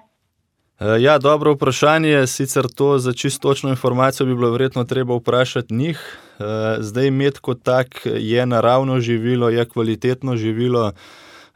E, 0.79 1.01
ja, 1.01 1.17
dobro 1.17 1.53
vprašanje. 1.53 2.27
Sicer 2.27 2.67
to 2.75 2.97
za 2.99 3.13
čisto 3.13 3.49
točno 3.49 3.69
informacijo 3.69 4.25
bi 4.25 4.35
bilo 4.35 4.51
verjetno 4.51 4.83
treba 4.83 5.15
vprašati 5.15 5.73
njih. 5.73 6.17
E, 6.39 6.43
zdaj, 6.79 7.11
med 7.11 7.39
kot 7.39 7.63
tak 7.63 7.87
je 8.05 8.45
naravno 8.45 8.99
živilo, 8.99 9.49
je 9.49 9.65
kvalitetno 9.65 10.35
živilo. 10.35 10.91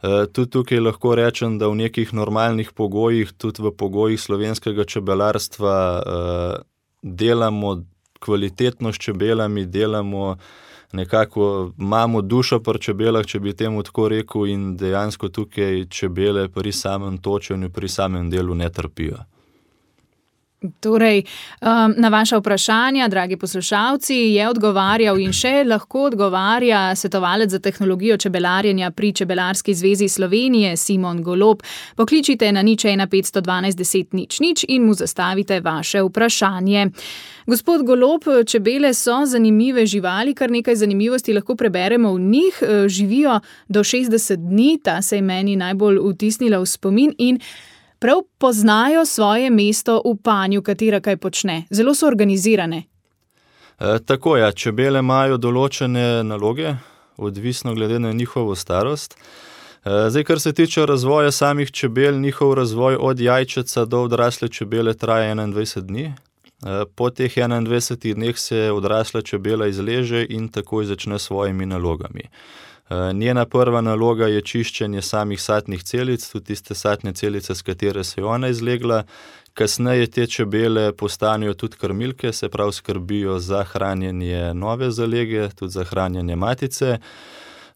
Eh, 0.02 0.26
tudi 0.32 0.50
tukaj 0.50 0.80
lahko 0.80 1.14
rečem, 1.14 1.58
da 1.58 1.68
v 1.68 1.80
nekih 1.80 2.12
normalnih 2.12 2.72
pogojih, 2.76 3.32
tudi 3.32 3.62
v 3.64 3.72
pogojih 3.72 4.20
slovenskega 4.20 4.84
čebelarstva, 4.84 5.74
eh, 6.06 6.62
delamo 7.02 7.82
kvalitetno 8.20 8.92
s 8.92 8.98
čebelami, 8.98 9.64
delamo 9.66 10.36
nekako, 10.92 11.72
imamo 11.78 12.20
dušo 12.22 12.60
pri 12.60 12.78
čebelah, 12.78 13.26
če 13.26 13.40
bi 13.40 13.52
temu 13.52 13.82
tako 13.82 14.08
rekel, 14.08 14.46
in 14.46 14.76
dejansko 14.76 15.28
tukaj 15.28 15.86
čebele 15.88 16.48
pri 16.48 16.72
samem 16.72 17.18
točenju, 17.18 17.70
pri 17.70 17.88
samem 17.88 18.30
delu 18.30 18.54
ne 18.54 18.70
trpijo. 18.70 19.24
Torej, 20.80 21.22
um, 21.60 21.94
na 21.96 22.08
vaše 22.08 22.36
vprašanja, 22.36 23.08
dragi 23.08 23.36
poslušalci, 23.36 24.14
je 24.14 24.48
odgovarjal 24.48 25.18
in 25.20 25.32
še 25.32 25.66
lahko 25.68 26.06
odgovarja 26.08 26.94
svetovalec 26.96 27.50
za 27.50 27.58
tehnologijo 27.60 28.16
čebelarjenja 28.16 28.90
pri 28.90 29.12
Čebelarski 29.12 29.74
zvezi 29.74 30.08
Slovenije, 30.08 30.76
Simon 30.76 31.20
Golob. 31.22 31.60
Pokličite 31.96 32.48
na 32.52 32.62
nič 32.62 32.86
1512 32.88 33.76
10 33.76 34.16
nič 34.16 34.40
nič 34.40 34.64
in 34.68 34.88
mu 34.88 34.94
zastavite 34.94 35.60
vaše 35.60 36.02
vprašanje. 36.02 36.88
Gospod 37.46 37.84
Golob, 37.86 38.24
čebele 38.46 38.94
so 38.94 39.26
zanimive 39.26 39.86
živali, 39.86 40.34
kar 40.34 40.50
nekaj 40.50 40.76
zanimivosti 40.76 41.36
lahko 41.36 41.54
preberemo 41.54 42.14
v 42.14 42.20
njih. 42.20 42.62
Živijo 42.88 43.40
do 43.68 43.84
60 43.84 44.36
dni, 44.36 44.80
ta 44.82 45.02
se 45.02 45.16
je 45.16 45.22
meni 45.22 45.56
najbolj 45.56 46.00
vtisnila 46.00 46.58
v 46.58 46.66
spomin 46.66 47.12
prav 47.98 48.22
poznajo 48.38 49.06
svoje 49.06 49.50
mesto 49.50 50.02
v 50.04 50.16
panju, 50.22 50.62
katera 50.62 51.00
kaj 51.00 51.16
počne. 51.16 51.62
Zelo 51.70 51.94
so 51.94 52.06
organizirane. 52.06 52.82
E, 53.80 53.98
tako 54.06 54.36
je, 54.36 54.42
ja, 54.42 54.52
čebele 54.52 55.00
imajo 55.04 55.36
določene 55.36 56.22
naloge, 56.24 56.76
odvisno 57.16 57.74
glede 57.74 57.98
na 57.98 58.12
njihovo 58.12 58.54
starost. 58.54 59.16
E, 59.84 60.10
zdaj, 60.10 60.24
kar 60.24 60.40
se 60.40 60.52
tiče 60.52 60.86
razvoja 60.86 61.30
samih 61.30 61.70
čebel, 61.70 62.20
njihov 62.20 62.54
razvoj 62.54 62.96
od 63.00 63.20
jajčeca 63.20 63.84
do 63.84 64.02
odrasle 64.02 64.48
čebele 64.48 64.94
traja 64.94 65.34
21 65.34 65.80
dni. 65.80 66.04
E, 66.04 66.84
po 66.94 67.10
teh 67.10 67.36
21 67.36 68.14
dneh 68.14 68.38
se 68.38 68.70
odrasla 68.72 69.22
čebela 69.22 69.66
izleže 69.66 70.26
in 70.28 70.48
takoj 70.48 70.84
začne 70.84 71.18
s 71.18 71.28
svojimi 71.28 71.66
nalogami. 71.66 72.30
Eh, 72.88 73.12
njena 73.12 73.44
prva 73.46 73.80
naloga 73.80 74.26
je 74.26 74.42
čiščenje 74.42 75.02
samih 75.02 75.40
satnih 75.42 75.82
celic, 75.82 76.22
tudi 76.30 76.44
tiste 76.52 76.74
satne 76.74 77.12
celice, 77.12 77.54
s 77.54 77.62
katere 77.62 78.04
se 78.04 78.20
je 78.20 78.24
ona 78.24 78.48
izlegla. 78.48 79.02
Kasneje 79.54 80.06
te 80.06 80.26
čebele 80.26 80.92
postanejo 80.92 81.54
tudi 81.54 81.76
krmilke, 81.80 82.32
se 82.32 82.48
pravi, 82.48 82.72
skrbijo 82.72 83.38
za 83.38 83.64
hranjenje 83.64 84.54
nove 84.54 84.90
zalege, 84.90 85.48
tudi 85.48 85.72
za 85.72 85.84
hranjenje 85.84 86.36
matice. 86.36 86.98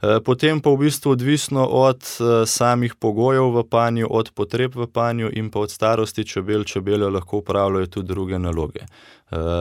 Eh, 0.03 0.21
potem 0.25 0.61
pa 0.61 0.71
v 0.71 0.77
bistvu 0.85 1.11
odvisno 1.11 1.67
od 1.67 2.07
eh, 2.21 2.47
samih 2.47 2.95
pogojev 2.95 3.51
v 3.57 3.65
panju, 3.71 4.07
od 4.11 4.31
potreb 4.31 4.77
v 4.77 4.87
panju 4.87 5.33
in 5.33 5.51
pa 5.51 5.61
od 5.67 5.71
starosti 5.71 6.25
čebel, 6.25 6.65
čebele 6.65 7.11
lahko 7.11 7.43
upravljajo 7.43 7.87
tudi 7.87 8.09
druge 8.09 8.39
naloge. 8.39 8.87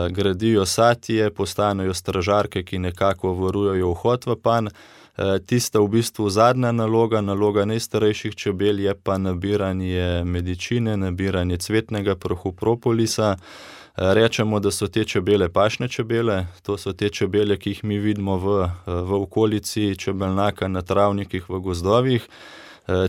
Gradijo 0.10 0.66
satije, 0.66 1.30
postanejo 1.30 1.94
stražarke, 1.94 2.64
ki 2.64 2.80
nekako 2.80 3.34
varujejo 3.34 3.92
vhod 3.92 4.26
v 4.26 4.36
panj. 4.42 4.74
Eh, 5.20 5.40
tista 5.40 5.80
v 5.80 5.88
bistvu 5.88 6.30
zadnja 6.30 6.72
naloga, 6.72 7.20
naloga 7.22 7.66
najstarejših 7.66 8.36
čebel 8.36 8.80
je 8.80 8.94
pa 8.96 9.18
nabiranje 9.18 10.24
medicine, 10.24 10.98
nabiranje 10.98 11.58
cvetnega 11.58 12.16
prahu 12.16 12.52
propolisa. 12.52 13.36
Eh, 13.36 14.14
rečemo, 14.14 14.60
da 14.60 14.72
so 14.72 14.88
te 14.88 15.04
čebele 15.04 15.50
pašne 15.50 15.88
čebele, 15.88 16.46
to 16.64 16.78
so 16.78 16.94
te 16.94 17.10
čebele, 17.10 17.58
ki 17.58 17.70
jih 17.70 17.84
mi 17.84 17.98
vidimo 18.00 18.38
v, 18.38 18.64
eh, 18.64 18.70
v 18.88 19.14
okolici 19.14 19.96
čebelnaka 19.98 20.68
na 20.68 20.82
travnikih 20.82 21.50
v 21.50 21.60
gozdovih. 21.60 22.28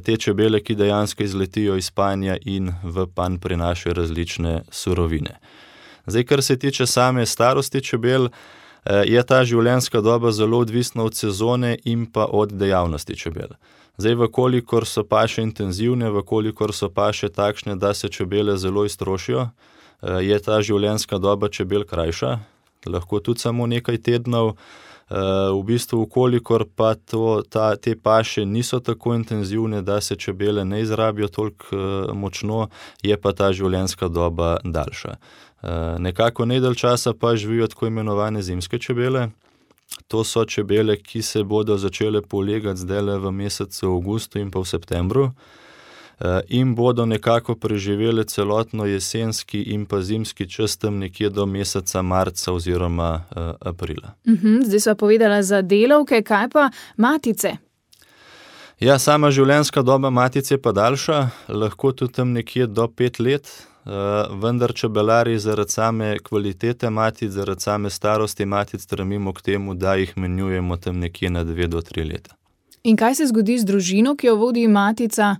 Te 0.05 0.17
čebele, 0.17 0.61
ki 0.61 0.75
dejansko 0.75 1.23
izletijo 1.23 1.77
iz 1.77 1.91
panja 1.91 2.37
in 2.45 2.75
v 2.85 3.07
pan 3.15 3.39
prinašajo 3.39 3.95
različne 3.95 4.63
surovine. 4.71 5.39
Zdaj, 6.07 6.25
kar 6.25 6.43
se 6.43 6.59
tiče 6.59 6.87
same 6.87 7.27
starosti 7.27 7.81
čebel, 7.81 8.29
je 9.07 9.23
ta 9.27 9.45
življenjska 9.45 10.01
doba 10.01 10.33
zelo 10.33 10.59
odvisna 10.65 11.05
od 11.05 11.15
sezone 11.15 11.77
in 11.85 12.07
pa 12.07 12.25
od 12.27 12.53
dejavnosti 12.53 13.17
čebel. 13.17 13.55
Zdaj, 14.01 14.15
vkolikor 14.15 14.87
so 14.89 15.03
paše 15.05 15.43
intenzivne, 15.43 16.09
vkolikor 16.11 16.73
so 16.73 16.89
paše 16.89 17.29
takšne, 17.29 17.77
da 17.77 17.95
se 17.95 18.09
čebele 18.09 18.57
zelo 18.57 18.85
iztrošijo, 18.85 19.49
eh, 20.03 20.23
je 20.25 20.39
ta 20.39 20.63
življenjska 20.63 21.19
doba 21.19 21.49
čebel 21.49 21.85
krajša, 21.85 22.39
lahko 22.87 23.21
tudi 23.21 23.41
samo 23.41 23.67
nekaj 23.67 23.99
tednov. 23.99 24.57
Eh, 25.11 25.17
v 25.53 25.63
bistvu, 25.67 26.01
ukolikor 26.07 26.65
pa 26.77 26.95
to, 26.95 27.43
ta, 27.43 27.77
te 27.77 27.97
paše 27.97 28.47
niso 28.47 28.81
tako 28.81 29.15
intenzivne, 29.15 29.83
da 29.83 30.01
se 30.01 30.17
čebele 30.17 30.65
ne 30.65 30.81
izrabijo 30.81 31.29
toliko 31.29 31.77
močno, 32.15 32.69
je 33.03 33.17
pa 33.21 33.33
ta 33.33 33.53
življenjska 33.53 34.09
doba 34.09 34.59
daljša. 34.65 35.17
Eh, 35.63 35.99
nekako 35.99 36.45
nedalj 36.45 36.75
časa 36.75 37.13
pa 37.15 37.37
živijo 37.37 37.67
tako 37.67 37.87
imenovane 37.87 38.43
zimske 38.43 38.79
čebele. 38.79 39.29
To 40.09 40.25
so 40.25 40.45
čebele, 40.45 40.97
ki 40.97 41.23
se 41.23 41.43
bodo 41.45 41.77
začele 41.77 42.23
polegati 42.23 42.81
zdaj 42.81 43.03
le 43.03 43.19
v 43.19 43.31
mesecu 43.31 43.87
avgustu 43.87 44.39
in 44.39 44.51
pa 44.51 44.61
v 44.61 44.65
septembru. 44.65 45.33
Eh, 46.21 46.41
in 46.49 46.75
bodo 46.75 47.07
nekako 47.07 47.55
preživele 47.55 48.25
celotno 48.25 48.85
jesenski 48.87 49.63
in 49.63 49.87
pa 49.87 50.03
zimski 50.03 50.51
čas 50.51 50.77
tam 50.77 50.99
nekje 50.99 51.31
do 51.31 51.47
meseca 51.47 52.03
marca 52.03 52.53
oziroma 52.53 53.25
uh, 53.31 53.43
aprila. 53.61 54.15
Uh 54.27 54.33
mhm, 54.33 54.47
-huh, 54.47 54.65
zdaj 54.65 54.81
so 54.81 54.95
povedala 54.95 55.43
za 55.43 55.63
delovke, 55.63 56.23
kaj 56.23 56.49
pa 56.49 56.71
matice? 56.97 57.57
Ja, 58.81 58.99
sama 58.99 59.31
življenjska 59.31 59.83
doba 59.83 60.11
matice 60.11 60.55
je 60.55 60.63
pa 60.63 60.73
daljša, 60.73 61.29
lahko 61.49 61.93
tudi 61.93 62.13
tam 62.13 62.33
nekje 62.33 62.67
do 62.67 62.89
pet 62.89 63.19
let, 63.19 63.67
vendar 64.43 64.73
čebelari 64.73 65.39
zaradi 65.39 65.71
same 65.71 66.19
kvalitete 66.19 66.91
matic, 66.91 67.31
zaradi 67.31 67.61
same 67.61 67.91
starosti 67.91 68.47
matic, 68.47 68.81
stremimo 68.81 69.33
k 69.33 69.43
temu, 69.43 69.75
da 69.75 69.95
jih 69.95 70.13
menjujemo 70.17 70.77
tam 70.77 70.99
nekje 70.99 71.31
na 71.31 71.45
dve 71.45 71.67
do 71.67 71.81
tri 71.81 72.05
leta. 72.05 72.35
In 72.83 72.97
kaj 72.97 73.15
se 73.15 73.27
zgodi 73.27 73.59
z 73.59 73.67
družino, 73.69 74.15
ki 74.17 74.27
jo 74.27 74.37
vodi 74.41 74.69
matica? 74.69 75.37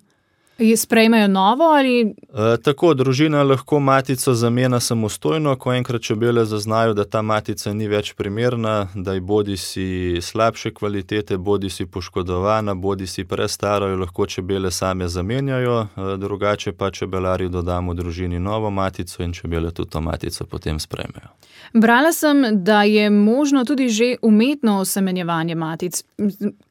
Sprejmejo 0.77 1.29
novo 1.29 1.65
ali 1.65 2.15
E, 2.35 2.57
tako, 2.63 2.95
družina 2.95 3.43
lahko 3.43 3.81
matico 3.81 4.35
zamenja 4.35 4.81
samostojno, 4.81 5.57
ko 5.57 5.73
enkrat 5.73 6.03
čebele 6.03 6.45
zaznajo, 6.45 6.95
da 6.95 7.05
ta 7.05 7.23
matica 7.23 7.73
ni 7.73 7.89
več 7.89 8.13
primerna, 8.15 8.89
da 8.95 9.13
je 9.13 9.21
bodi 9.21 9.57
si 9.57 10.19
slabše 10.23 10.71
kvalitete, 10.75 11.39
bodi 11.39 11.71
si 11.71 11.87
poškodovana, 11.87 12.75
bodi 12.75 13.07
si 13.07 13.25
prestara, 13.25 13.89
jo 13.91 13.97
lahko 13.97 14.27
čebele 14.27 14.71
same 14.71 15.09
zamenjajo, 15.09 15.81
e, 15.81 16.17
drugače 16.17 16.73
pa 16.73 16.91
čebelari 16.91 17.49
dodamo 17.49 17.95
družini 17.95 18.39
novo 18.39 18.71
matico 18.71 19.23
in 19.23 19.33
čebele 19.33 19.71
tudi 19.71 19.91
to 19.91 20.01
matico 20.01 20.47
potem 20.47 20.79
sprejmejo. 20.81 21.35
Brala 21.73 22.13
sem, 22.13 22.45
da 22.65 22.83
je 22.83 23.11
možno 23.11 23.65
tudi 23.65 23.89
že 23.89 24.17
umetno 24.23 24.79
osemenjevanje 24.79 25.55
matic. 25.55 26.05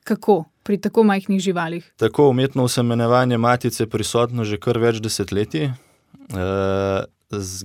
Kako 0.04 0.44
pri 0.70 0.78
tako 0.78 1.04
majhnih 1.04 1.42
živalih? 1.42 1.86
Tako 1.98 2.28
umetno 2.30 2.64
usemenjevanje 2.64 3.38
matice 3.38 3.84
je 3.84 3.90
prisotno 3.90 4.44
že 4.46 4.60
kar 4.62 4.78
več 4.78 5.00
desetletij. 5.02 5.64
E, 5.66 5.74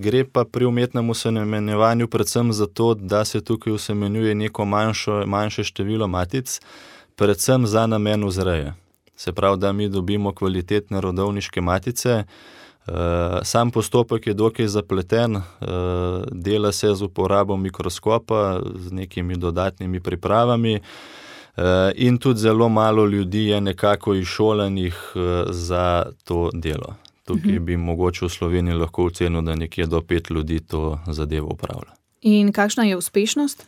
gre 0.01 0.23
pa 0.25 0.45
pri 0.49 0.65
umetnem 0.65 1.11
usemenjevanju 1.13 2.09
predvsem 2.09 2.53
zato, 2.57 2.95
da 2.95 3.25
se 3.29 3.43
tukaj 3.45 3.77
usemenjuje 3.77 4.35
neko 4.35 4.65
manjšo, 4.65 5.19
manjše 5.27 5.67
število 5.69 6.09
matic, 6.09 6.55
predvsem 7.21 7.67
za 7.67 7.85
namen 7.87 8.25
vzreje. 8.25 8.73
Se 9.17 9.33
pravi, 9.33 9.61
da 9.61 9.73
mi 9.73 9.89
dobimo 9.89 10.33
kvalitetne 10.33 11.01
rodovniške 11.01 11.61
matice. 11.61 12.11
E, 12.11 12.25
sam 13.43 13.71
postopek 13.71 14.27
je 14.27 14.35
dokaj 14.35 14.69
zapleten, 14.79 15.37
e, 15.37 15.43
dela 16.33 16.73
se 16.73 16.95
z 16.95 17.05
uporabo 17.05 17.57
mikroskopa, 17.57 18.63
z 18.75 18.93
nekimi 18.93 19.37
dodatnimi 19.37 20.01
pripravami. 20.01 20.81
Eh, 21.57 21.93
In 21.95 22.19
tudi 22.19 22.41
zelo 22.41 22.69
malo 22.69 23.07
ljudi 23.07 23.47
je 23.47 23.61
nekako 23.61 24.15
izšolanih 24.15 24.95
eh, 25.15 25.45
za 25.51 26.07
to 26.25 26.51
delo. 26.55 26.95
Tukaj 27.25 27.59
bi 27.59 27.77
mogoče 27.77 28.25
v 28.25 28.29
Sloveniji 28.29 28.75
lahko 28.75 29.05
ocenil, 29.05 29.43
da 29.43 29.55
nekje 29.55 29.87
do 29.87 30.01
pet 30.01 30.31
ljudi 30.31 30.61
to 30.61 30.99
zadevo 31.07 31.49
upravlja. 31.53 31.95
In 32.21 32.53
kakšna 32.53 32.85
je 32.85 32.97
uspešnost? 32.97 33.67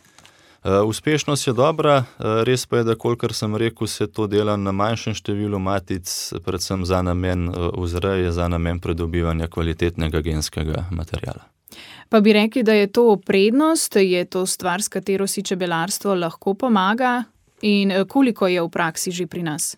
Eh, 0.63 0.81
Uspešnost 0.81 1.47
je 1.47 1.53
dobra, 1.53 2.03
res 2.19 2.65
pa 2.65 2.77
je, 2.77 2.83
da 2.83 2.95
kolikor 2.95 3.33
sem 3.33 3.55
rekel, 3.55 3.87
se 3.87 4.07
to 4.07 4.27
dela 4.27 4.57
na 4.57 4.71
manjšem 4.71 5.13
številu 5.13 5.59
matic, 5.59 6.33
predvsem 6.45 6.85
za 6.85 7.01
namen 7.01 7.49
vzreje, 7.77 8.31
za 8.31 8.47
namen 8.47 8.79
pridobivanja 8.79 9.47
kvalitetnega 9.47 10.21
genskega 10.21 10.85
materijala. 10.91 11.47
Pa 12.09 12.19
bi 12.19 12.33
rekli, 12.33 12.63
da 12.63 12.73
je 12.73 12.87
to 12.87 13.15
prednost, 13.25 13.95
je 13.95 14.25
to 14.25 14.45
stvar, 14.45 14.81
s 14.81 14.87
katero 14.87 15.27
si 15.27 15.43
čebelarstvo 15.43 16.15
lahko 16.15 16.53
pomaga, 16.53 17.23
in 17.61 17.91
eh, 17.91 18.05
koliko 18.05 18.47
je 18.47 18.61
v 18.61 18.69
praksi 18.69 19.11
že 19.11 19.27
pri 19.27 19.43
nas? 19.43 19.77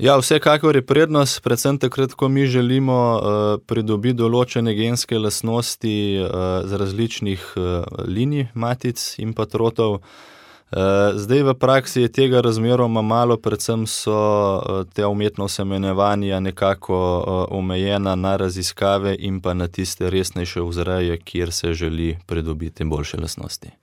Ja, 0.00 0.16
vsekakor 0.16 0.76
je 0.76 0.86
prednost, 0.86 1.42
predvsem 1.44 1.78
takrat, 1.78 2.14
ko 2.14 2.28
mi 2.28 2.46
želimo 2.48 2.96
uh, 2.96 3.20
pridobiti 3.68 4.16
določene 4.16 4.72
genske 4.72 5.18
lastnosti 5.20 5.92
uh, 6.16 6.30
z 6.64 6.78
različnih 6.80 7.42
uh, 7.60 7.84
linij 8.08 8.46
matic 8.54 8.96
in 9.20 9.34
patrotov. 9.36 10.00
Uh, 10.00 11.18
zdaj 11.20 11.42
v 11.42 11.54
praksi 11.58 12.06
je 12.06 12.12
tega 12.16 12.40
razmeroma 12.40 13.02
malo, 13.04 13.36
predvsem 13.36 13.84
so 13.84 14.16
uh, 14.16 14.88
te 14.88 15.04
umetno 15.04 15.50
semenevanja 15.52 16.40
nekako 16.40 16.96
uh, 16.96 17.44
omejena 17.58 18.16
na 18.16 18.36
raziskave 18.40 19.12
in 19.18 19.42
pa 19.44 19.52
na 19.52 19.68
tiste 19.68 20.08
resnejše 20.08 20.64
vzreje, 20.64 21.20
kjer 21.20 21.52
se 21.52 21.74
želi 21.74 22.16
pridobiti 22.26 22.88
boljše 22.88 23.20
lastnosti. 23.20 23.74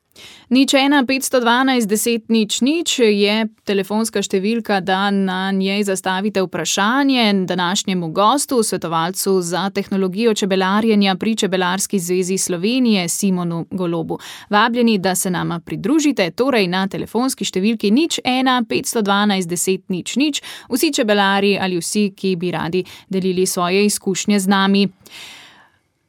Nič 0.50 0.74
1, 0.74 1.03
512, 1.03 1.88
10, 1.88 2.21
nič, 2.31 2.62
nič 2.63 3.00
je 3.03 3.36
telefonska 3.67 4.21
številka, 4.24 4.79
da 4.79 5.09
na 5.12 5.51
njej 5.51 5.83
zastavite 5.83 6.39
vprašanje 6.45 7.33
današnjemu 7.50 8.07
gostu, 8.15 8.62
svetovalcu 8.63 9.41
za 9.41 9.65
tehnologijo 9.69 10.33
čebelarjenja 10.33 11.15
pri 11.15 11.36
Čebelarski 11.36 12.00
zvezi 12.00 12.38
Slovenije, 12.38 13.09
Simonu 13.09 13.65
Golobu. 13.71 14.19
Vabljeni, 14.50 14.98
da 14.98 15.15
se 15.15 15.29
nama 15.29 15.59
pridružite, 15.59 16.31
torej 16.31 16.68
na 16.72 16.87
telefonski 16.87 17.44
številki 17.44 17.92
nič 17.92 18.22
1, 18.24 18.70
512, 18.72 19.51
10, 19.51 19.83
nič, 19.92 20.15
nič, 20.15 20.42
vsi 20.72 20.94
čebelari 20.96 21.57
ali 21.59 21.81
vsi, 21.81 22.13
ki 22.15 22.37
bi 22.39 22.55
radi 22.55 22.85
delili 23.09 23.46
svoje 23.46 23.83
izkušnje 23.85 24.39
z 24.39 24.48
nami. 24.48 24.87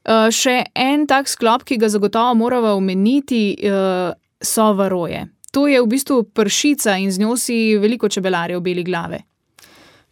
Uh, 0.09 0.31
še 0.33 0.63
en 0.73 1.05
tak 1.05 1.29
sklop, 1.29 1.67
ki 1.69 1.77
ga 1.77 1.91
zagotovo 1.93 2.33
moramo 2.35 2.73
omeniti, 2.79 3.53
uh, 3.69 4.15
so 4.41 4.71
varoje. 4.73 5.27
To 5.53 5.67
je 5.69 5.81
v 5.83 5.89
bistvu 5.89 6.23
pršica 6.33 6.97
in 6.97 7.13
z 7.13 7.21
njo 7.21 7.37
si 7.37 7.77
veliko 7.77 8.09
čebelarjev 8.09 8.61
beli 8.65 8.85
glave. 8.85 9.25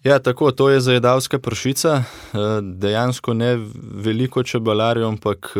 Ja, 0.04 0.18
tako, 0.18 0.50
to 0.52 0.68
je 0.70 0.80
zajedavska 0.80 1.38
pršica. 1.38 1.96
Eh, 1.96 2.38
Dejansko 2.62 3.34
ne 3.34 3.56
veliko 4.04 4.42
čebelarjev, 4.42 5.08
ampak 5.08 5.50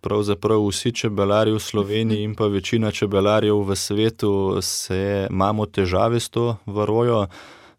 pravzaprav 0.00 0.66
vsi 0.66 0.92
čebelarji 0.92 1.54
v 1.54 1.62
Sloveniji 1.62 2.22
in 2.22 2.34
pa 2.34 2.50
večina 2.52 2.90
čebelarjev 2.90 3.62
v 3.64 3.76
svetu 3.76 4.58
se 4.60 5.26
imamo 5.30 5.66
težave 5.66 6.20
s 6.20 6.28
to 6.28 6.56
varojo. 6.66 7.26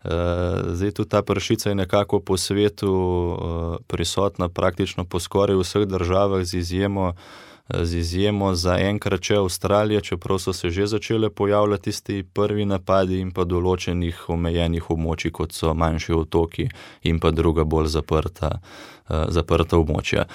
Eh, 0.03 0.09
Zdaj 0.73 0.91
tudi 0.91 1.09
ta 1.09 1.21
pršica 1.21 1.69
je 1.69 1.75
nekako 1.75 2.19
po 2.19 2.37
svetu 2.37 2.93
eh, 2.93 3.83
prisotna 3.87 4.49
praktično 4.49 5.03
po 5.03 5.19
skoraj 5.19 5.55
vseh 5.59 5.87
državah 5.87 6.43
z 6.43 6.57
izjemo 6.57 7.13
z 7.69 7.97
izjemo 7.97 8.55
za 8.55 8.77
enkrat 8.81 9.21
še 9.21 9.35
Avstralije, 9.35 10.01
čeprav 10.01 10.39
so 10.39 10.53
se 10.53 10.69
že 10.69 10.87
začele 10.87 11.29
pojavljati 11.29 11.83
tisti 11.83 12.23
prvi 12.23 12.65
napadi 12.65 13.19
in 13.19 13.31
pa 13.31 13.45
določenih 13.45 14.23
omejenih 14.29 14.89
območij, 14.89 15.31
kot 15.31 15.53
so 15.53 15.73
manjši 15.73 16.13
otoki 16.13 16.69
in 17.03 17.19
pa 17.19 17.31
druga 17.31 17.63
bolj 17.63 17.91
zaprta, 17.93 18.49
uh, 18.57 19.29
zaprta 19.29 19.77
območja. 19.77 20.25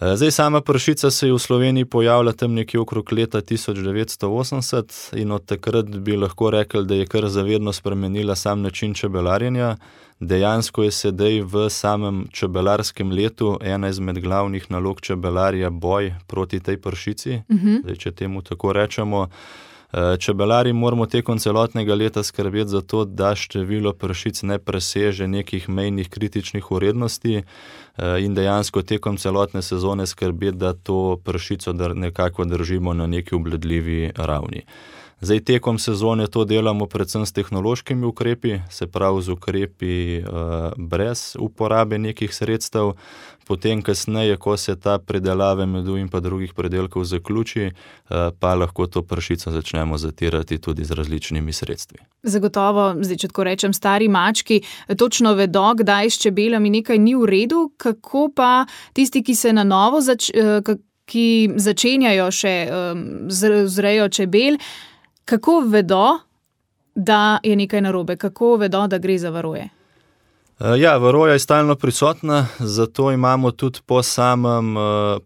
Zdaj, 0.00 0.30
sama 0.30 0.60
pršica 0.60 1.10
se 1.10 1.26
je 1.26 1.32
v 1.32 1.38
Sloveniji 1.38 1.84
pojavila 1.84 2.32
tam 2.32 2.54
nekje 2.54 2.80
okrog 2.80 3.12
leta 3.12 3.40
1980 3.40 5.16
in 5.18 5.32
od 5.32 5.44
takrat 5.44 5.86
bi 5.86 6.16
lahko 6.16 6.50
rekel, 6.50 6.84
da 6.84 6.94
je 6.94 7.06
kar 7.06 7.28
zavedno 7.28 7.72
spremenila 7.72 8.34
sam 8.34 8.62
način 8.62 8.94
čebelarjenja. 8.94 9.76
Dejansko 10.20 10.82
je 10.82 10.90
sedaj 10.90 11.40
v 11.40 11.70
samem 11.70 12.28
čebelarskem 12.32 13.10
letu 13.10 13.58
ena 13.62 13.88
izmed 13.88 14.18
glavnih 14.18 14.70
nalog 14.70 15.00
čebelarja 15.00 15.70
boj 15.70 16.14
proti 16.26 16.60
tej 16.60 16.76
pršici, 16.76 17.42
uh 17.48 17.56
-huh. 17.56 17.82
Zdaj, 17.82 17.96
če 17.96 18.12
temu 18.12 18.42
tako 18.42 18.72
rečemo. 18.72 19.28
Čebelari 20.18 20.72
moramo 20.72 21.06
tekom 21.06 21.38
celotnega 21.38 21.94
leta 21.94 22.22
skrbeti 22.22 22.68
za 22.68 22.80
to, 22.80 23.04
da 23.04 23.34
število 23.34 23.92
pršic 23.92 24.42
ne 24.42 24.58
preseže 24.58 25.28
nekih 25.28 25.68
mejnih 25.68 26.08
kritičnih 26.08 26.70
urednosti 26.70 27.42
in 28.20 28.34
dejansko 28.34 28.82
tekom 28.82 29.16
celotne 29.16 29.62
sezone 29.62 30.06
skrbeti, 30.06 30.56
da 30.56 30.72
to 30.72 31.16
pršico 31.24 31.72
nekako 31.72 32.44
držimo 32.44 32.94
na 32.94 33.06
neki 33.06 33.34
obledljivi 33.34 34.12
ravni. 34.16 34.62
Zdaj, 35.20 35.40
tekom 35.40 35.78
sezone 35.78 36.26
to 36.26 36.44
delamo 36.44 36.86
predvsem 36.86 37.26
s 37.26 37.32
tehnološkimi 37.32 38.06
ukrepi, 38.06 38.60
se 38.70 38.86
pravi 38.86 39.22
z 39.22 39.28
ukrepi 39.28 40.18
uh, 40.18 40.28
brez 40.76 41.36
uporabe 41.38 41.98
nekih 41.98 42.34
sredstev, 42.34 42.92
potem, 43.46 43.82
kasneje, 43.82 44.36
ko 44.36 44.56
se 44.56 44.76
ta 44.76 44.98
predelave 44.98 45.66
medu 45.66 45.96
in 45.96 46.08
pa 46.08 46.20
drugih 46.20 46.54
predelkov 46.54 47.04
zaključi, 47.04 47.66
uh, 47.66 48.16
pa 48.40 48.54
lahko 48.54 48.86
to 48.86 49.02
pršico 49.02 49.50
začnemo 49.50 49.98
zatirati 49.98 50.58
tudi 50.58 50.84
z 50.84 50.94
različnimi 50.94 51.52
sredstvi. 51.52 51.98
Zagotovo, 52.22 52.94
zdaj, 53.02 53.16
če 53.16 53.28
tako 53.28 53.44
rečem, 53.44 53.74
stari 53.74 54.08
mački 54.08 54.60
točno 54.96 55.34
vedo, 55.34 55.72
kdaj 55.74 56.10
s 56.10 56.22
čebelami 56.22 56.70
nekaj 56.70 56.98
ni 56.98 57.16
v 57.18 57.26
redu, 57.26 57.72
kako 57.76 58.28
pa 58.36 58.66
tisti, 58.92 59.24
ki 59.26 59.34
se 59.34 59.52
na 59.52 59.64
novo 59.64 60.00
zač, 60.00 60.30
uh, 60.30 60.62
ki 61.08 61.26
začenjajo 61.56 62.28
še 62.30 62.54
um, 62.68 63.02
zrejo 63.66 64.08
čebel. 64.12 64.60
Kako 65.28 65.60
vedo, 65.60 66.18
da 66.94 67.38
je 67.42 67.56
nekaj 67.56 67.80
narobe, 67.80 68.16
kako 68.16 68.56
vedo, 68.56 68.86
da 68.86 68.98
gre 68.98 69.18
za 69.18 69.30
varoje? 69.30 69.68
Ja, 70.78 70.96
varoja 70.96 71.32
je 71.32 71.38
stalno 71.38 71.74
prisotna, 71.74 72.46
zato 72.58 73.12
imamo 73.12 73.50
tudi 73.50 73.78
po, 73.86 74.02
samem, 74.02 74.74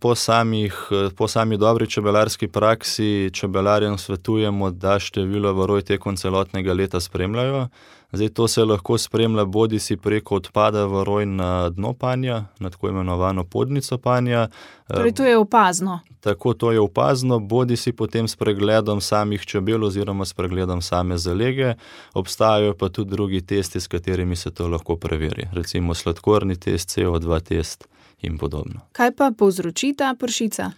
po, 0.01 0.15
samih, 0.15 0.75
po 1.17 1.29
sami 1.29 1.57
dobri 1.57 1.87
čebelarski 1.87 2.49
praksi 2.49 3.31
čebelarjem 3.33 3.99
svetujemo, 3.99 4.71
da 4.71 4.99
število 4.99 5.53
varoj 5.53 5.83
tekom 5.83 6.17
celotnega 6.17 6.73
leta 6.73 7.01
spremljajo. 7.01 7.69
Zdaj 8.13 8.29
to 8.29 8.49
se 8.49 8.65
lahko 8.65 8.99
spremlja 8.99 9.45
bodi 9.45 9.79
si 9.79 9.97
preko 9.97 10.37
odpada 10.37 10.85
varoj 10.85 11.27
na 11.27 11.69
dno 11.69 11.93
panja, 11.93 12.45
na 12.59 12.71
tako 12.71 12.89
imenovano 12.89 13.45
podnico 13.45 13.99
panja. 13.99 14.49
Torej, 14.89 15.13
to 15.13 15.25
je 15.25 15.37
opazno. 15.37 16.01
Tako 16.21 16.55
to 16.55 16.73
je 16.73 16.81
opazno, 16.81 17.39
bodi 17.39 17.77
si 17.77 17.93
potem 17.93 18.29
s 18.29 18.37
pregledom 18.37 19.01
samih 19.01 19.47
čebel 19.47 19.85
oziroma 19.85 20.25
s 20.25 20.35
pregledom 20.35 20.83
same 20.83 21.19
zalege. 21.19 21.75
Obstajajo 22.15 22.75
pa 22.75 22.89
tudi 22.89 23.11
drugi 23.11 23.41
testi, 23.41 23.81
s 23.81 23.87
katerimi 23.87 24.37
se 24.37 24.51
to 24.51 24.69
lahko 24.69 24.97
preveri. 24.97 25.49
Recimo 25.53 25.95
sladkorni 25.95 26.57
test, 26.57 26.99
CO2 26.99 27.41
test 27.41 27.89
in 28.21 28.39
podobno. 28.39 28.81
Kaj 28.93 29.17
pa 29.17 29.31
povzroči 29.39 29.95
ta 29.99 30.15
pršica? 30.19 30.71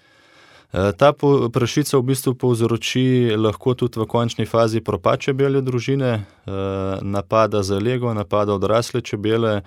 Ta 0.74 1.12
prašica 1.52 1.98
v 1.98 2.02
bistvu 2.02 2.34
povzroči 2.34 3.30
lahko 3.38 3.74
tudi 3.78 4.00
v 4.00 4.06
končni 4.10 4.42
fazi 4.42 4.80
propad 4.82 5.22
čebele 5.22 5.62
družine, 5.62 6.26
napada 7.02 7.62
za 7.62 7.78
lego, 7.78 8.10
napada 8.14 8.58
odrasle 8.58 8.98
čebele, 9.00 9.62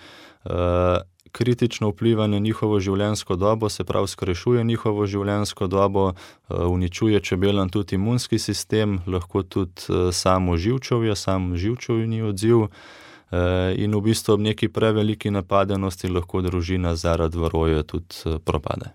kritično 1.31 1.93
vpliva 1.95 2.27
na 2.27 2.39
njihovo 2.43 2.79
življenjsko 2.79 3.39
dobo, 3.39 3.69
se 3.69 3.87
pravi, 3.87 4.07
skrajšuje 4.07 4.63
njihovo 4.67 5.07
življenjsko 5.07 5.67
dobo, 5.71 6.11
uničuje 6.49 7.23
čebelam 7.23 7.71
tudi 7.71 7.95
imunski 7.95 8.39
sistem, 8.39 8.99
lahko 9.07 9.43
tudi 9.43 10.11
samo 10.11 10.57
živčevje, 10.57 11.15
sam 11.15 11.55
živčevni 11.55 12.21
odziv. 12.21 12.67
In 13.79 13.95
v 13.95 14.01
bistvu 14.03 14.35
ob 14.35 14.43
neki 14.43 14.67
preveliki 14.67 15.31
napadenosti 15.31 16.11
lahko 16.11 16.43
družina 16.43 16.95
zaradi 16.99 17.39
varoje 17.39 17.83
tudi 17.83 18.39
propade. 18.43 18.91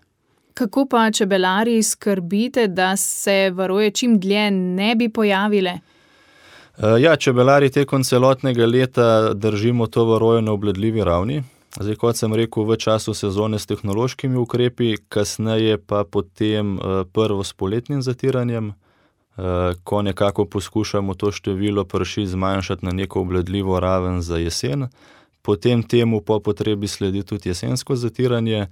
Kako 0.54 0.86
pa 0.86 1.10
čebelarji 1.10 1.82
skrbite, 1.82 2.66
da 2.68 2.96
se 2.96 3.50
varoje 3.54 3.90
čim 3.90 4.20
dlje 4.20 4.50
ne 4.50 4.94
bi 4.94 5.08
pojavile? 5.08 5.78
Ja, 7.00 7.16
čebelarji 7.16 7.70
tekom 7.70 8.04
celotnega 8.04 8.66
leta 8.66 9.34
držimo 9.34 9.86
to 9.86 10.04
varoje 10.04 10.42
na 10.42 10.52
obvladljivi 10.52 11.04
ravni. 11.04 11.42
Zdaj, 11.80 11.94
kot 11.96 12.16
sem 12.16 12.34
rekel, 12.34 12.64
v 12.68 12.76
času 12.76 13.14
sezone 13.14 13.58
s 13.58 13.66
tehnološkimi 13.66 14.36
ukrepi, 14.36 14.96
kasneje 15.08 15.78
pa 15.78 16.04
potem 16.04 16.78
prvo 17.12 17.44
s 17.44 17.52
poletnim 17.52 18.02
zatiranjem, 18.02 18.72
ko 19.84 20.02
nekako 20.02 20.44
poskušamo 20.44 21.14
to 21.14 21.32
število 21.32 21.84
pršic 21.84 22.28
zmanjšati 22.28 22.84
na 22.84 22.92
neko 22.92 23.20
obvladljivo 23.20 23.80
raven 23.80 24.22
za 24.22 24.36
jesen. 24.36 24.88
Potem 25.42 25.82
temu 25.82 26.20
po 26.20 26.40
potrebi 26.40 26.88
sledi 26.88 27.22
tudi 27.22 27.48
jesensko 27.48 27.96
zatiranje. 27.96 28.66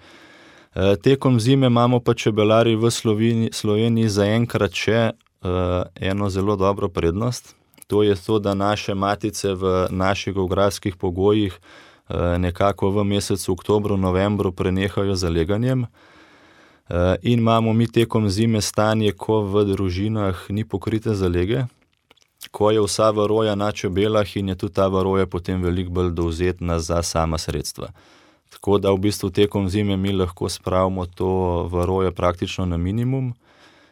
Tekom 1.03 1.41
zime 1.41 1.67
imamo 1.67 2.01
pa 2.01 2.15
čebelarji 2.15 2.77
v 2.77 2.91
Sloveniji 3.53 4.09
zaenkrat 4.09 4.75
še 4.75 5.11
eno 6.01 6.31
zelo 6.31 6.57
dobro 6.57 6.89
prednost. 6.89 7.55
To 7.87 8.03
je 8.03 8.15
to, 8.15 8.39
da 8.39 8.55
naše 8.55 8.95
matice 8.95 9.55
v 9.55 9.89
naših 9.91 10.35
geografskih 10.35 10.97
pogojih 10.97 11.59
nekako 12.39 12.91
v 12.91 13.05
mesecu 13.05 13.53
oktobru, 13.53 13.97
novembru 13.97 14.53
prenehajo 14.53 15.15
z 15.15 15.31
leganjem. 15.31 15.87
In 17.23 17.39
imamo 17.39 17.73
mi 17.73 17.87
tekom 17.87 18.31
zime 18.31 18.61
stanje, 18.63 19.13
ko 19.13 19.43
v 19.43 19.65
družinah 19.65 20.47
ni 20.49 20.65
pokrite 20.65 21.15
zalege, 21.15 21.67
ko 22.51 22.71
je 22.71 22.83
vsa 22.83 23.11
varoja 23.11 23.55
na 23.55 23.73
čebelah 23.73 24.37
in 24.37 24.49
je 24.49 24.55
tudi 24.55 24.75
ta 24.75 24.87
varoja 24.87 25.27
potem 25.27 25.63
veliko 25.63 25.91
bolj 25.91 26.15
dovzetna 26.15 26.79
za 26.79 27.03
sama 27.03 27.39
sredstva. 27.39 27.91
Tako 28.51 28.79
da 28.79 28.93
v 28.93 28.99
bistvu 28.99 29.31
tekom 29.31 29.69
zime 29.69 29.97
mi 29.97 30.13
lahko 30.13 30.49
spravimo 30.49 31.07
to 31.07 31.29
varojo 31.73 32.13
praktično 32.13 32.67
na 32.67 32.77
minimum 32.77 33.33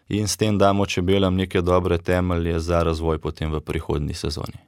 in 0.08 0.28
s 0.28 0.36
tem 0.36 0.58
damo 0.58 0.86
čebelam 0.86 1.36
neke 1.36 1.60
dobre 1.60 1.98
temelje 1.98 2.58
za 2.58 2.82
razvoj 2.82 3.18
potem 3.18 3.52
v 3.52 3.60
prihodnji 3.60 4.14
sezoni. 4.14 4.58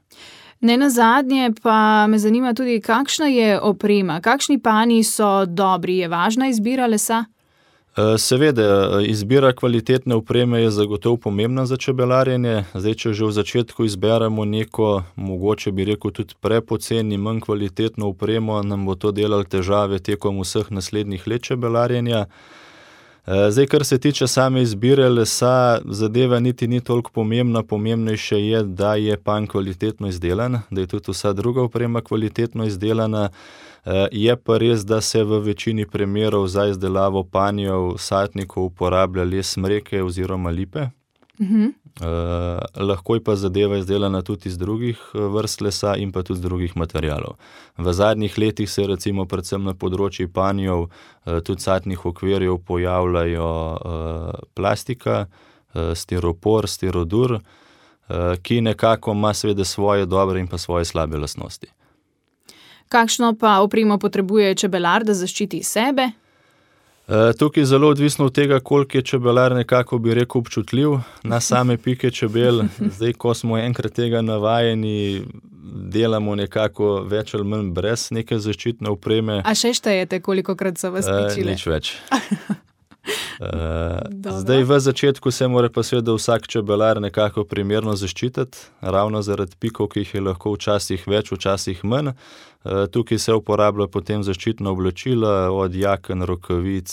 Nenazadnje 0.61 1.53
pa 1.63 2.07
me 2.07 2.19
zanima 2.19 2.55
tudi, 2.55 2.81
kakšna 2.81 3.27
je 3.27 3.61
oprema, 3.61 4.21
kakšni 4.21 4.59
panji 4.59 5.05
so 5.05 5.47
dobri, 5.47 5.97
je 5.97 6.09
važna 6.09 6.49
izbira 6.49 6.87
lesa? 6.87 7.25
Seveda, 8.19 9.01
izbira 9.07 9.53
kvalitetne 9.53 10.15
opreme 10.15 10.63
je 10.63 10.71
zagotovo 10.71 11.17
pomembna 11.17 11.67
za 11.67 11.77
čebelarjenje, 11.77 12.65
zdaj, 12.75 12.95
če 12.95 13.13
že 13.13 13.25
v 13.27 13.33
začetku 13.35 13.85
izberemo 13.85 14.45
neko, 14.45 15.03
mogoče 15.17 15.73
bi 15.75 15.85
rekel 15.85 16.15
tudi 16.15 16.39
prepoceni, 16.41 17.19
manj 17.19 17.41
kvalitetno 17.41 18.09
opremo, 18.15 18.63
nam 18.63 18.87
bo 18.87 18.95
to 18.95 19.11
delalo 19.11 19.45
težave 19.45 19.99
tekom 19.99 20.39
vseh 20.39 20.71
naslednjih 20.71 21.27
let 21.27 21.43
čebelarjenja. 21.43 22.27
Zdaj, 23.27 23.67
kar 23.67 23.85
se 23.85 23.99
tiče 23.99 24.27
same 24.27 24.63
izbire 24.63 25.09
lesa, 25.09 25.81
zadeva 25.85 26.41
niti 26.41 26.69
ni 26.69 26.81
toliko 26.81 27.11
pomembna, 27.11 27.63
pomembnejše 27.63 28.39
je, 28.39 28.63
da 28.63 28.95
je 28.95 29.17
panj 29.17 29.47
kvalitetno 29.47 30.09
izdelan, 30.09 30.61
da 30.71 30.81
je 30.81 30.87
tudi 30.87 31.11
vsa 31.11 31.33
druga 31.33 31.63
oprema 31.63 32.01
kvalitetno 32.01 32.65
izdelana. 32.65 33.29
Je 34.13 34.37
pa 34.37 34.59
res, 34.59 34.85
da 34.85 35.01
se 35.01 35.25
v 35.25 35.39
večini 35.39 35.87
primerov 35.87 36.47
za 36.47 36.67
izdelavo 36.67 37.25
panjev, 37.25 37.97
satnikov 37.99 38.65
uporablja 38.65 39.25
les 39.25 39.53
smreke 39.53 40.03
oziroma 40.03 40.51
lipe. 40.51 40.87
Lahko 42.77 43.15
je 43.17 43.25
pa 43.25 43.35
zadeva 43.37 43.79
izdelana 43.81 44.23
tudi 44.23 44.49
iz 44.49 44.59
drugih 44.59 44.99
vrst 45.15 45.61
lesa 45.61 45.95
in 45.97 46.13
pa 46.13 46.23
tudi 46.23 46.39
iz 46.39 46.43
drugih 46.43 46.77
materialov. 46.77 47.37
V 47.79 47.93
zadnjih 47.93 48.39
letih 48.39 48.71
se 48.71 48.87
recimo 48.87 49.25
predvsem 49.25 49.65
na 49.65 49.75
področju 49.75 50.29
panjev, 50.33 50.87
tudi 51.25 51.63
satnih 51.63 52.07
okvirjev 52.07 52.59
pojavljajo 52.69 53.51
plastika, 54.55 55.27
stiropor, 55.95 56.69
stirodur, 56.69 57.39
ki 58.43 58.61
nekako 58.61 59.13
ima 59.13 59.35
seveda 59.35 59.65
svoje 59.65 60.07
dobre 60.07 60.41
in 60.41 60.49
pa 60.49 60.59
svoje 60.59 60.85
slabe 60.85 61.19
lastnosti. 61.19 61.69
Kakšno 62.91 63.37
pa 63.39 63.61
opremo 63.63 63.99
potrebuje 63.99 64.55
čebelar, 64.55 65.05
da 65.05 65.15
zaščiti 65.15 65.63
sebe? 65.63 66.11
Tukaj 67.39 67.61
je 67.61 67.67
zelo 67.67 67.89
odvisno 67.89 68.25
od 68.25 68.35
tega, 68.35 68.61
koliko 68.61 68.99
je 68.99 69.03
čebelar 69.03 69.55
nekako, 69.55 69.99
bi 69.99 70.15
rekel, 70.15 70.39
občutljiv 70.39 70.91
na 71.23 71.41
same 71.41 71.77
pike 71.77 72.11
čebel. 72.11 72.63
Zdaj, 72.97 73.13
ko 73.13 73.35
smo 73.35 73.59
enkrat 73.59 73.93
tega 73.93 74.23
navajeni, 74.23 75.23
delamo 75.73 76.35
nekako 76.35 77.03
več 77.03 77.35
ali 77.35 77.45
manj 77.45 77.71
brez 77.75 78.09
neke 78.11 78.39
zaščitne 78.39 78.91
opreme. 78.91 79.43
A 79.45 79.55
še 79.55 79.75
štejete, 79.75 80.21
kolikokrat 80.23 80.79
so 80.79 80.93
vas 80.95 81.07
pičile? 81.07 81.55
Nič 81.55 81.67
več. 81.67 81.95
Zdaj, 84.41 84.63
v 84.65 84.81
začetku 84.81 85.31
se 85.31 85.49
mora 85.49 85.69
pa 85.69 85.83
seveda 85.83 86.13
vsak 86.13 86.49
čebelar 86.49 87.01
nekako 87.01 87.45
primerno 87.45 87.97
zaščititi, 87.97 88.59
ravno 88.81 89.23
zaradi 89.23 89.57
pikov, 89.59 89.89
ki 89.89 90.05
jih 90.05 90.15
je 90.15 90.21
lahko 90.21 90.53
včasih 90.55 91.07
več, 91.09 91.33
včasih 91.33 91.85
manj. 91.85 92.13
Tukaj 92.93 93.19
se 93.19 93.33
uporabljajo 93.33 93.89
potem 93.89 94.23
zaščitna 94.23 94.71
oblačila, 94.71 95.49
od 95.49 95.75
jaken, 95.75 96.23
rokavic, 96.29 96.93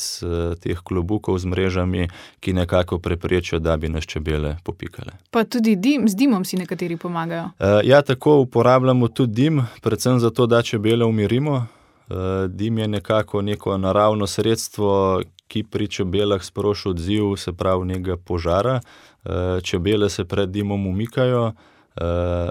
teh 0.63 0.79
klobukov 0.83 1.41
z 1.43 1.51
mrežami, 1.51 2.07
ki 2.39 2.53
nekako 2.55 3.01
preprečijo, 3.03 3.59
da 3.59 3.75
bi 3.77 3.91
nas 3.91 4.07
čebele 4.07 4.55
popikale. 4.63 5.17
Pa 5.31 5.43
tudi 5.43 5.75
dim, 5.75 6.07
z 6.07 6.15
dimom 6.15 6.45
si 6.47 6.55
nekateri 6.57 6.95
pomagajo. 6.95 7.49
Ja, 7.83 8.01
tako, 8.01 8.39
uporabljamo 8.47 9.07
tudi 9.07 9.33
dim, 9.43 9.65
predvsem 9.83 10.19
zato, 10.23 10.47
da 10.47 10.61
čebele 10.63 11.05
umirimo. 11.05 11.67
dim 12.47 12.77
je 12.77 12.87
nekako 12.87 13.41
neko 13.41 13.77
naravno 13.77 14.27
sredstvo, 14.27 15.21
ki 15.47 15.63
pri 15.63 15.87
čebelah 15.87 16.43
sproži 16.43 16.89
odziv, 16.89 17.35
se 17.37 17.53
pravi 17.53 17.85
nekega 17.85 18.17
požara. 18.17 18.79
Čebele 19.63 20.09
se 20.09 20.25
pred 20.25 20.49
dimom 20.49 20.87
umikajo, 20.87 21.51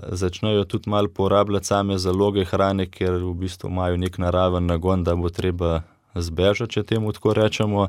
začnejo 0.08 0.64
tudi 0.64 0.90
malo 0.90 1.08
porabljati 1.08 1.66
same 1.66 1.98
zaloge 1.98 2.44
hrane, 2.44 2.86
ker 2.90 3.20
v 3.22 3.34
bistvu 3.34 3.70
imajo 3.70 3.96
neki 3.96 4.20
naraven 4.20 4.66
nagon, 4.66 5.04
da 5.04 5.14
bo 5.14 5.28
treba 5.28 5.82
zbežati, 6.22 6.72
če 6.72 6.82
temu 6.82 7.12
tako 7.12 7.34
rečemo. 7.34 7.88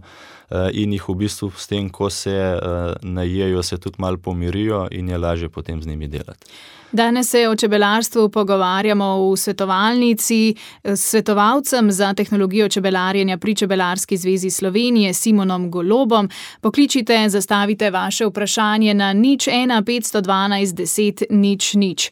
In 0.74 0.94
jih 0.96 1.10
v 1.10 1.16
bistvu 1.16 1.52
s 1.52 1.68
tem, 1.68 1.90
ko 1.90 2.10
se 2.10 2.60
najejo, 3.02 3.64
se 3.64 3.78
tudi 3.78 4.00
malo 4.00 4.18
pomirijo 4.18 4.88
in 4.92 5.10
je 5.10 5.18
lažje 5.18 5.50
potem 5.50 5.82
z 5.82 5.88
njimi 5.88 6.08
delati. 6.08 6.48
Danes 6.92 7.30
se 7.30 7.50
o 7.50 7.56
čebelarstvu 7.56 8.30
pogovarjamo 8.30 9.32
v 9.32 9.36
svetovalnici 9.38 10.56
s 10.84 11.04
svetovalcem 11.10 11.92
za 11.92 12.14
tehnologijo 12.14 12.70
čebelarjenja 12.70 13.38
pri 13.38 13.56
Čebelarski 13.56 14.18
zvezi 14.18 14.50
Slovenije, 14.50 15.14
Simonom 15.14 15.72
Golobom. 15.72 16.30
Pokličite, 16.62 17.30
zastavite 17.30 17.92
vaše 17.92 18.26
vprašanje 18.26 18.94
na 18.94 19.14
nič 19.14 19.48
ena 19.48 19.82
petsto 19.84 20.22
dvanajst 20.22 20.76
deset 20.76 21.24
nič 21.30 21.74
nič. 21.74 22.12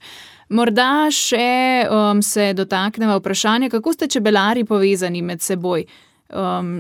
Morda 0.50 1.08
še, 1.10 1.88
se 2.22 2.54
dotakneva 2.54 3.18
vprašanja, 3.18 3.70
kako 3.70 3.94
ste 3.94 4.08
čebelarji 4.08 4.66
povezani 4.66 5.22
med 5.22 5.42
seboj? 5.42 5.86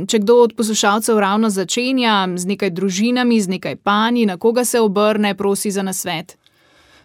če 0.09 0.19
kdo 0.19 0.35
od 0.41 0.55
poslušalcev 0.57 1.19
ravno 1.21 1.49
začenja 1.53 2.25
z 2.35 2.49
nekaj 2.49 2.71
družinami, 2.73 3.37
z 3.41 3.47
nekaj 3.55 3.75
panji, 3.75 4.25
na 4.25 4.37
koga 4.37 4.65
se 4.65 4.81
obrne, 4.81 5.35
prosi 5.37 5.71
za 5.71 5.83
nasvet? 5.85 6.37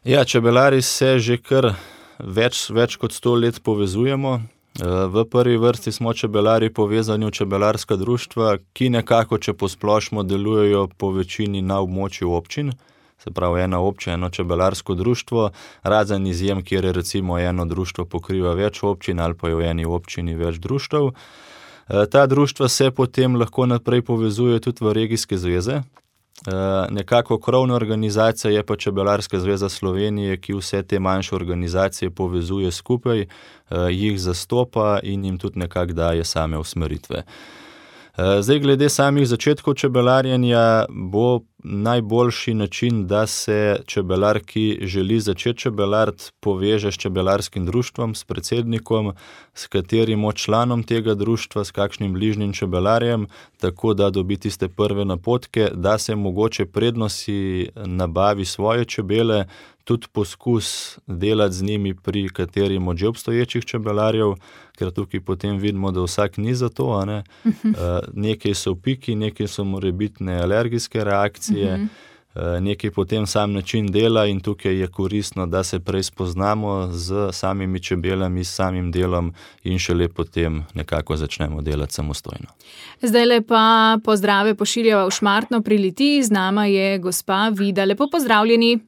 Ja, 0.04 0.24
čebelarji 0.24 0.82
se 0.82 1.18
že 1.18 1.36
kar 1.36 1.74
več, 2.18 2.70
več 2.70 2.96
kot 2.96 3.12
sto 3.12 3.34
let 3.34 3.60
povezujemo. 3.62 4.40
V 4.80 5.24
prvi 5.28 5.58
vrsti 5.60 5.92
smo 5.92 6.14
čebelarji 6.14 6.70
povezani 6.72 7.26
v 7.26 7.34
čebelarska 7.36 7.96
društva, 8.00 8.56
ki 8.72 8.88
nekako, 8.96 9.38
če 9.38 9.52
posplošimo, 9.52 10.22
delujejo 10.24 10.88
po 10.96 11.10
večini 11.12 11.60
na 11.60 11.82
območju 11.84 12.32
občin. 12.32 12.72
Se 13.24 13.30
pravi, 13.30 13.60
ena 13.60 13.80
občina, 13.80 14.14
eno 14.14 14.30
čebelarsko 14.30 14.94
društvo, 14.94 15.50
razen 15.82 16.26
izjem, 16.26 16.62
kjer 16.64 16.84
je 16.84 16.92
recimo 16.92 17.38
eno 17.38 17.64
društvo 17.64 18.04
pokriva 18.04 18.54
več 18.54 18.82
občin 18.82 19.20
ali 19.20 19.34
pa 19.34 19.48
je 19.48 19.54
v 19.54 19.66
eni 19.70 19.84
občini 19.84 20.34
več 20.34 20.56
društev. 20.56 21.10
Ta 22.10 22.26
društva 22.26 22.68
se 22.68 22.90
potem 22.90 23.36
lahko 23.36 23.66
naprej 23.66 24.02
povezujejo 24.02 24.60
tudi 24.60 24.84
v 24.84 24.92
regijske 24.92 25.38
zveze. 25.38 25.82
Nekako 26.90 27.38
krovna 27.38 27.74
organizacija 27.74 28.50
je 28.50 28.62
pa 28.66 28.76
Čebelarska 28.76 29.40
zveza 29.40 29.68
Slovenije, 29.68 30.38
ki 30.40 30.54
vse 30.54 30.82
te 30.82 30.98
manjše 30.98 31.34
organizacije 31.34 32.10
povezuje 32.10 32.70
skupaj, 32.72 33.26
jih 33.90 34.20
zastopa 34.20 35.00
in 35.02 35.24
jim 35.24 35.38
tudi 35.38 35.58
nekako 35.58 35.92
daje 35.92 36.24
same 36.24 36.58
usmeritve. 36.58 37.22
Zdaj, 38.40 38.58
glede 38.58 38.88
samih 38.88 39.28
začetkov 39.28 39.74
čebelarjenja, 39.74 40.86
bo 40.88 41.40
najboljši 41.64 42.54
način, 42.54 43.06
da 43.06 43.26
se 43.26 43.80
čebelar, 43.86 44.40
ki 44.40 44.78
želi 44.82 45.20
začeti 45.20 45.58
čebelariti, 45.58 46.24
poveže 46.40 46.92
s 46.92 46.94
čebelarskim 46.94 47.66
društvom, 47.66 48.14
s 48.14 48.24
predsednikom, 48.24 49.12
s 49.54 49.66
katerim 49.66 50.32
članom 50.34 50.82
tega 50.82 51.14
društva, 51.14 51.64
s 51.64 51.70
kakšnim 51.70 52.12
bližnjim 52.12 52.52
čebelarjem, 52.52 53.26
tako 53.60 53.94
da 53.94 54.10
dobi 54.10 54.36
tiste 54.36 54.68
prve 54.68 55.04
napotke, 55.04 55.68
da 55.74 55.98
se 55.98 56.14
mogoče 56.14 56.66
prednosti 56.66 57.68
nabavi 57.86 58.44
svoje 58.44 58.84
čebele, 58.84 59.44
tudi 59.84 60.06
poskus 60.12 60.98
delati 61.06 61.54
z 61.54 61.62
njimi 61.62 61.94
pri 61.94 62.28
katerim 62.28 62.88
od 62.88 62.96
že 62.96 63.08
obstoječih 63.08 63.64
čebelarjev, 63.64 64.34
ker 64.78 64.90
tukaj 64.90 65.20
potem 65.20 65.58
vidimo, 65.58 65.90
da 65.90 66.00
vsak 66.00 66.36
ni 66.36 66.54
za 66.54 66.68
to. 66.68 67.04
Ne? 67.04 67.22
Uh. 67.44 67.52
Nekaj 68.12 68.54
so 68.54 68.74
piki, 68.74 69.14
nekaj 69.14 69.48
so 69.48 69.64
morebitne 69.64 70.38
alergijske 70.42 71.04
reakcije. 71.04 71.49
Uh 71.50 71.56
-huh. 71.56 71.88
Nekaj 72.60 72.90
potem 72.90 73.26
sam 73.26 73.52
način 73.52 73.86
dela, 73.86 74.26
in 74.26 74.40
tukaj 74.40 74.80
je 74.80 74.86
koristno, 74.86 75.46
da 75.46 75.64
se 75.64 75.80
prej 75.80 76.02
spoznamo 76.02 76.86
z 76.86 77.32
samimi 77.32 77.82
čebelami, 77.82 78.44
s 78.44 78.54
samim 78.54 78.92
delom, 78.92 79.32
in 79.64 79.78
šele 79.78 80.08
potem 80.08 80.64
nekako 80.74 81.16
začnemo 81.16 81.60
delati 81.62 81.92
samostojno. 81.92 82.46
Zdaj 83.02 83.26
lepa 83.26 83.98
pozdrave 84.04 84.54
pošiljava 84.54 85.06
v 85.06 85.10
Šmartno 85.10 85.62
pri 85.62 85.78
Liti, 85.78 86.22
z 86.22 86.30
nama 86.30 86.66
je 86.66 86.98
gospa 86.98 87.50
Vida. 87.58 87.84
Lepo 87.84 88.06
pozdravljeni. 88.12 88.78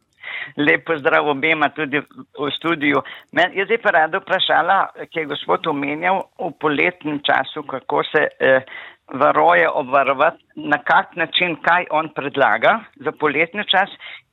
Lep 0.57 0.85
pozdrav 0.87 1.29
obema 1.29 1.69
tudi 1.69 1.99
v 2.39 2.51
studiu. 2.57 3.03
Men, 3.33 3.53
jaz 3.55 3.69
bi 3.69 3.79
pa 3.79 3.91
rada 3.91 4.19
vprašala, 4.19 4.79
ki 5.11 5.19
je 5.19 5.27
gospod 5.27 5.67
omenjal 5.67 6.23
v 6.39 6.51
poletnem 6.61 7.21
času, 7.27 7.63
kako 7.63 8.03
se 8.11 8.27
eh, 8.41 8.65
varoje 9.13 9.69
obvarovati, 9.69 10.45
na 10.55 10.79
kak 10.79 11.17
način, 11.17 11.57
kaj 11.63 11.87
on 11.91 12.09
predlaga 12.15 12.81
za 12.97 13.13
poletni 13.13 13.65
čas 13.65 13.91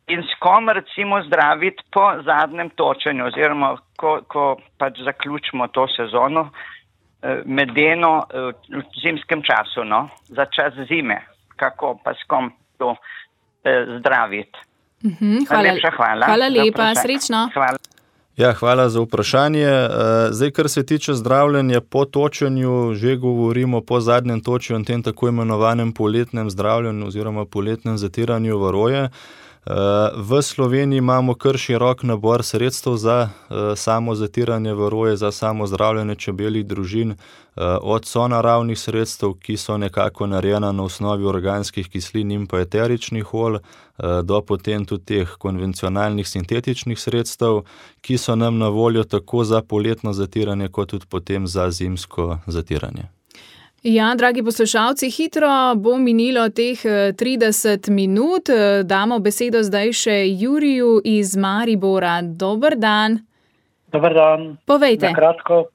in 0.07 0.23
s 0.23 0.39
kom 0.39 0.69
recimo 0.69 1.23
zdraviti 1.23 1.83
po 1.91 2.13
zadnjem 2.25 2.69
točenju 2.69 3.25
oziroma 3.25 3.77
ko, 3.97 4.19
ko 4.27 4.57
pač 4.77 4.99
zaključimo 5.03 5.67
to 5.67 5.87
sezono 5.87 6.49
eh, 7.21 7.41
medeno 7.45 8.23
eh, 8.33 8.51
v 8.77 8.83
zimskem 9.03 9.41
času, 9.43 9.83
no, 9.83 10.09
za 10.23 10.45
čas 10.45 10.73
zime, 10.89 11.21
kako 11.55 11.99
pa 12.03 12.13
s 12.13 12.23
kom 12.27 12.51
to 12.77 12.95
eh, 13.63 13.85
zdraviti. 13.99 14.59
Uhum, 15.03 15.45
hvala, 15.49 15.75
hvala. 15.97 16.25
hvala 16.25 16.47
lepa, 16.47 16.95
srečno. 16.95 17.49
Hvala. 17.53 17.88
Ja, 18.39 18.53
hvala 18.53 18.89
za 18.89 19.01
vprašanje. 19.01 19.63
Eh, 19.63 19.89
zdaj, 20.31 20.51
kar 20.51 20.69
se 20.69 20.85
tiče 20.85 21.13
zdravljenja 21.13 21.81
po 21.81 22.05
točenju, 22.05 22.93
že 22.93 23.15
govorimo 23.15 23.81
po 23.81 23.99
zadnjem 23.99 24.41
točenju 24.41 24.85
tem 24.85 25.03
tako 25.03 25.27
imenovanem 25.27 25.91
poletnem 25.91 26.49
zdravljenju 26.49 27.07
oziroma 27.07 27.45
poletnem 27.45 27.97
zatiranju 27.97 28.57
varoje. 28.57 29.09
V 30.15 30.41
Sloveniji 30.41 30.97
imamo 30.97 31.33
kar 31.33 31.57
širok 31.57 32.03
nabor 32.03 32.43
sredstev 32.43 32.95
za 32.95 33.29
eh, 33.29 33.75
samo 33.75 34.15
zatiranje 34.15 34.73
varoje, 34.73 35.17
za 35.17 35.31
samo 35.31 35.67
zdravljenje 35.67 36.15
čebeljih 36.15 36.65
družin, 36.65 37.11
eh, 37.11 37.17
od 37.81 38.05
so 38.05 38.27
naravnih 38.27 38.79
sredstev, 38.79 39.33
ki 39.33 39.57
so 39.57 39.77
nekako 39.77 40.27
narejena 40.27 40.71
na 40.71 40.83
osnovi 40.83 41.25
organskih 41.25 41.89
kislin 41.89 42.31
in 42.31 42.47
pa 42.47 42.59
eteričnih 42.59 43.33
olj, 43.33 43.55
eh, 43.55 44.21
do 44.23 44.41
potem 44.41 44.85
tudi 44.85 45.05
teh 45.05 45.35
konvencionalnih 45.37 46.27
sintetičnih 46.27 46.99
sredstev, 46.99 47.61
ki 48.01 48.17
so 48.17 48.35
nam 48.35 48.57
na 48.57 48.67
voljo 48.67 49.03
tako 49.03 49.43
za 49.43 49.61
poletno 49.61 50.13
zatiranje, 50.13 50.67
kot 50.67 50.89
tudi 50.89 51.05
potem 51.09 51.47
za 51.47 51.71
zimsko 51.71 52.37
zatiranje. 52.47 53.18
Ja, 53.83 54.15
dragi 54.17 54.43
poslušalci, 54.43 55.09
hitro 55.09 55.47
bo 55.75 55.97
minilo 55.97 56.49
teh 56.49 56.79
30 56.83 57.89
eh, 57.89 57.93
minut. 57.93 58.49
Eh, 58.49 58.83
damo 58.83 59.19
besedo 59.19 59.63
zdaj 59.63 59.93
še 59.95 60.15
Juriju 60.41 60.99
iz 61.05 61.37
Maribora. 61.37 62.19
Dobr 62.21 62.75
dan. 62.75 63.19
Dobr 63.91 64.13
dan. 64.13 64.57
Povejte. 64.67 65.13
Kratko. 65.15 65.69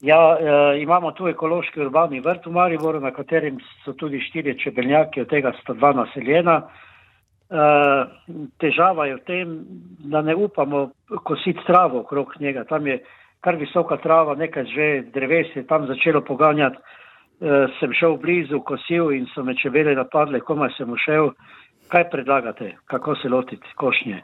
Ja, 0.00 0.36
e, 0.40 0.80
imamo 0.80 1.12
tu 1.12 1.28
ekološki 1.28 1.80
urbani 1.80 2.20
vrt 2.20 2.46
v 2.46 2.52
Mariboru, 2.52 3.00
na 3.00 3.10
katerem 3.12 3.58
so 3.84 3.92
tudi 3.92 4.20
štiri 4.20 4.54
čebeljake, 4.60 5.22
od 5.22 5.28
tega 5.28 5.52
sta 5.60 5.76
dva 5.76 5.92
naseljena. 5.92 6.54
E, 6.60 7.66
težava 8.60 9.06
je 9.10 9.16
v 9.16 9.24
tem, 9.28 9.56
da 10.12 10.22
ne 10.24 10.36
upamo 10.36 10.90
kositi 11.24 11.64
travo 11.66 12.00
okrog 12.00 12.32
njega. 12.40 12.64
Tam 12.64 12.86
je 12.86 13.00
kar 13.40 13.56
visoka 13.56 13.96
trava, 13.96 14.34
nekaj 14.34 14.64
že 14.64 14.86
dreves 15.14 15.54
je 15.56 15.66
tam 15.66 15.86
začelo 15.86 16.20
poganjati. 16.24 16.76
E, 17.40 17.66
sem 17.80 17.92
šel 17.96 18.18
blizu, 18.20 18.60
kosil 18.60 19.14
in 19.16 19.26
so 19.34 19.44
me 19.44 19.54
čebele 19.56 19.94
napadle, 19.96 20.40
komaj 20.40 20.74
sem 20.76 20.90
ušel. 20.92 21.32
Kaj 21.88 22.10
predlagate, 22.10 22.74
kako 22.86 23.16
se 23.16 23.28
lotiti 23.28 23.72
košnje? 23.76 24.20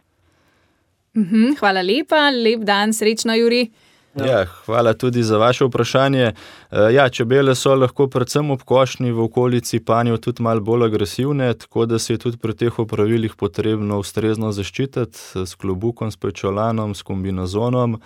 Mhm, 1.17 1.57
hvala 1.59 1.83
lepa, 1.83 2.29
lep 2.31 2.61
dan, 2.69 2.93
srečno, 2.93 3.35
Juri. 3.35 3.65
Ja, 4.25 4.47
hvala 4.65 4.95
tudi 4.95 5.23
za 5.23 5.39
vaše 5.39 5.65
vprašanje. 5.65 6.23
E, 6.23 6.35
ja, 6.93 7.09
čebele 7.09 7.55
so 7.55 7.75
lahko 7.75 8.07
predvsem 8.09 8.51
ob 8.51 8.63
košnji 8.63 9.13
v 9.13 9.21
okolici 9.23 9.81
panjo 9.85 10.17
tudi 10.17 10.43
malo 10.43 10.61
bolj 10.61 10.85
agresivne, 10.85 11.55
tako 11.55 11.87
da 11.87 11.99
se 11.99 12.15
je 12.15 12.19
tudi 12.19 12.37
pri 12.37 12.55
teh 12.55 12.79
opravilih 12.79 13.35
potrebno 13.35 13.99
ustrezno 13.99 14.53
zaščititi 14.53 15.45
s 15.47 15.55
klobukom, 15.55 16.11
s 16.11 16.17
pečolanom, 16.17 16.95
s 16.95 17.03
kombinazonom 17.03 17.95
e, 17.95 18.01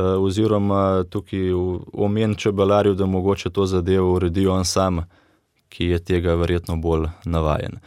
oziroma 0.00 1.04
tukaj 1.10 1.52
omen 1.92 2.34
čebelarju, 2.34 2.94
da 2.94 3.06
mogoče 3.06 3.50
to 3.50 3.66
zadevo 3.66 4.14
uredijo 4.14 4.52
on 4.52 4.64
sam, 4.64 5.06
ki 5.68 5.86
je 5.86 5.98
tega 5.98 6.34
verjetno 6.34 6.76
bolj 6.76 7.08
navajen. 7.24 7.80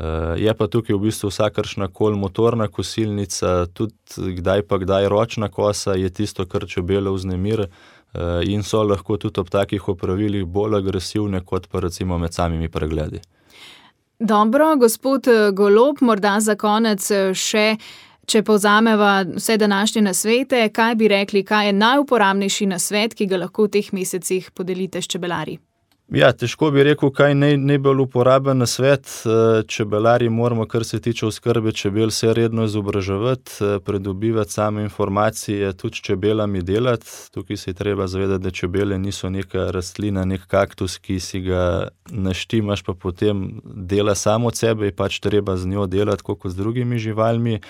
Uh, 0.00 0.40
je 0.40 0.52
pa 0.54 0.66
tukaj 0.66 0.96
v 0.96 1.02
bistvu 1.02 1.28
vsakršna 1.28 1.90
kol 1.92 2.14
motorna 2.16 2.68
kosilnica, 2.72 3.66
tudi 3.76 4.32
kdaj 4.38 4.62
pa 4.62 4.78
kdaj 4.80 5.08
ročna 5.12 5.50
kosa 5.52 5.92
je 5.92 6.08
tisto, 6.08 6.46
kar 6.48 6.64
čebele 6.64 7.12
vznemir 7.12 7.66
uh, 7.66 8.40
in 8.48 8.62
so 8.62 8.80
lahko 8.82 9.18
tudi 9.20 9.42
ob 9.42 9.50
takih 9.52 9.88
opravilih 9.92 10.46
bolj 10.46 10.78
agresivne, 10.78 11.44
kot 11.44 11.68
pa 11.68 11.84
recimo 11.84 12.18
med 12.18 12.32
samimi 12.32 12.68
pregledi. 12.68 13.20
Dobro, 14.20 14.76
gospod 14.76 15.28
eh, 15.28 15.50
Golob, 15.52 16.00
morda 16.00 16.34
za 16.40 16.56
konec 16.56 17.06
še, 17.32 17.76
če 18.28 18.42
povzameva 18.44 19.22
vse 19.36 19.56
današnje 19.56 20.02
nasvete, 20.02 20.68
kaj 20.68 20.94
bi 20.94 21.08
rekli, 21.08 21.44
kaj 21.44 21.66
je 21.66 21.72
najuporabnejši 21.72 22.66
nasvet, 22.72 23.16
ki 23.16 23.26
ga 23.26 23.40
lahko 23.44 23.68
v 23.68 23.76
teh 23.76 23.92
mesecih 23.96 24.50
podelite 24.52 25.00
s 25.00 25.08
čebelari? 25.08 25.56
Ja, 26.10 26.32
težko 26.34 26.72
bi 26.74 26.82
rekel, 26.82 27.12
kaj 27.14 27.30
je 27.30 27.56
najbolj 27.58 28.00
uporaben 28.02 28.58
na 28.58 28.66
svet. 28.66 29.06
Eh, 29.06 29.62
čebelari 29.66 30.28
moramo, 30.28 30.66
kar 30.66 30.84
se 30.84 31.00
tiče 31.00 31.26
oskrbe 31.26 31.72
čebel, 31.72 32.10
se 32.10 32.34
redno 32.34 32.64
izobraževati, 32.64 33.50
eh, 33.60 33.78
pridobivati 33.84 34.52
same 34.52 34.82
informacije, 34.82 35.72
tudi 35.72 35.96
s 35.96 36.00
čebelami 36.00 36.62
delati. 36.62 37.06
Tukaj 37.30 37.56
se 37.56 37.70
je 37.70 37.74
treba 37.74 38.06
zavedati, 38.06 38.42
da 38.42 38.50
čebele 38.50 38.98
niso 38.98 39.30
neka 39.30 39.70
rastlina, 39.70 40.24
nek 40.24 40.46
kaktus, 40.46 40.98
ki 40.98 41.20
si 41.20 41.40
ga 41.40 41.88
naštimaš, 42.10 42.82
pa 42.82 42.94
potem 42.94 43.60
dela 43.64 44.14
samo 44.14 44.46
od 44.46 44.56
sebe 44.56 44.86
in 44.86 44.96
pač 44.96 45.20
treba 45.20 45.56
z 45.56 45.66
njo 45.66 45.86
delati, 45.86 46.22
kot 46.22 46.40
z 46.44 46.56
drugimi 46.56 46.98
živalmi. 46.98 47.60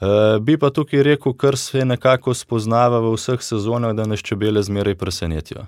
Uh, 0.00 0.08
bi 0.40 0.58
pa 0.58 0.70
tukaj 0.70 1.02
rekel, 1.02 1.32
kar 1.32 1.56
se 1.56 1.84
nekako 1.84 2.34
spoznava 2.34 3.00
v 3.00 3.14
vseh 3.14 3.40
sezonah, 3.42 3.94
da 3.94 4.04
nas 4.06 4.20
čebele 4.20 4.62
zmeraj 4.62 4.94
presenetijo. 4.94 5.64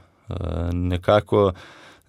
Nekako 0.72 1.52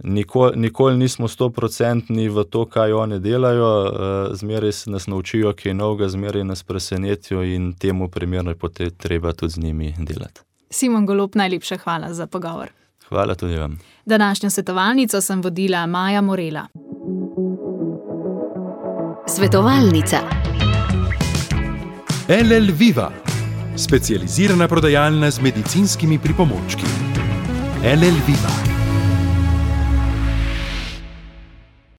nikoli, 0.04 0.60
nikoli 0.60 0.98
nismo 0.98 1.28
stoprocentni 1.28 2.30
v 2.30 2.44
to, 2.44 2.66
kaj 2.66 2.92
oni 2.92 3.20
delajo, 3.20 3.84
uh, 3.84 4.36
zmeraj 4.36 4.72
se 4.72 4.92
nas 4.92 5.08
naučijo, 5.08 5.54
kaj 5.54 5.70
je 5.70 5.74
novega, 5.74 6.10
zmeraj 6.10 6.44
nas 6.44 6.64
presenetijo 6.64 7.44
in 7.44 7.74
temu 7.74 8.10
primerno 8.10 8.54
je 8.80 8.90
treba 8.90 9.34
tudi 9.34 9.52
z 9.52 9.60
njimi 9.60 9.96
delati. 9.98 10.42
Simon 10.70 11.06
Golop, 11.06 11.36
najlepša 11.36 11.78
hvala 11.78 12.14
za 12.14 12.28
pogovor. 12.28 12.68
Hvala 13.10 13.36
tudi 13.36 13.56
vam. 13.56 13.80
Današnjo 14.06 14.50
svetovalnico 14.50 15.22
sem 15.22 15.42
vodila 15.42 15.86
Maja 15.86 16.22
Morela. 16.22 16.68
Svetovalnica. 19.28 20.18
LL 22.28 22.72
Viva, 22.74 23.12
specializirana 23.78 24.68
prodajalna 24.68 25.32
z 25.32 25.42
medicinskimi 25.42 26.20
pripomočki. 26.20 26.84
LL 27.84 28.20
Viva. 28.28 28.67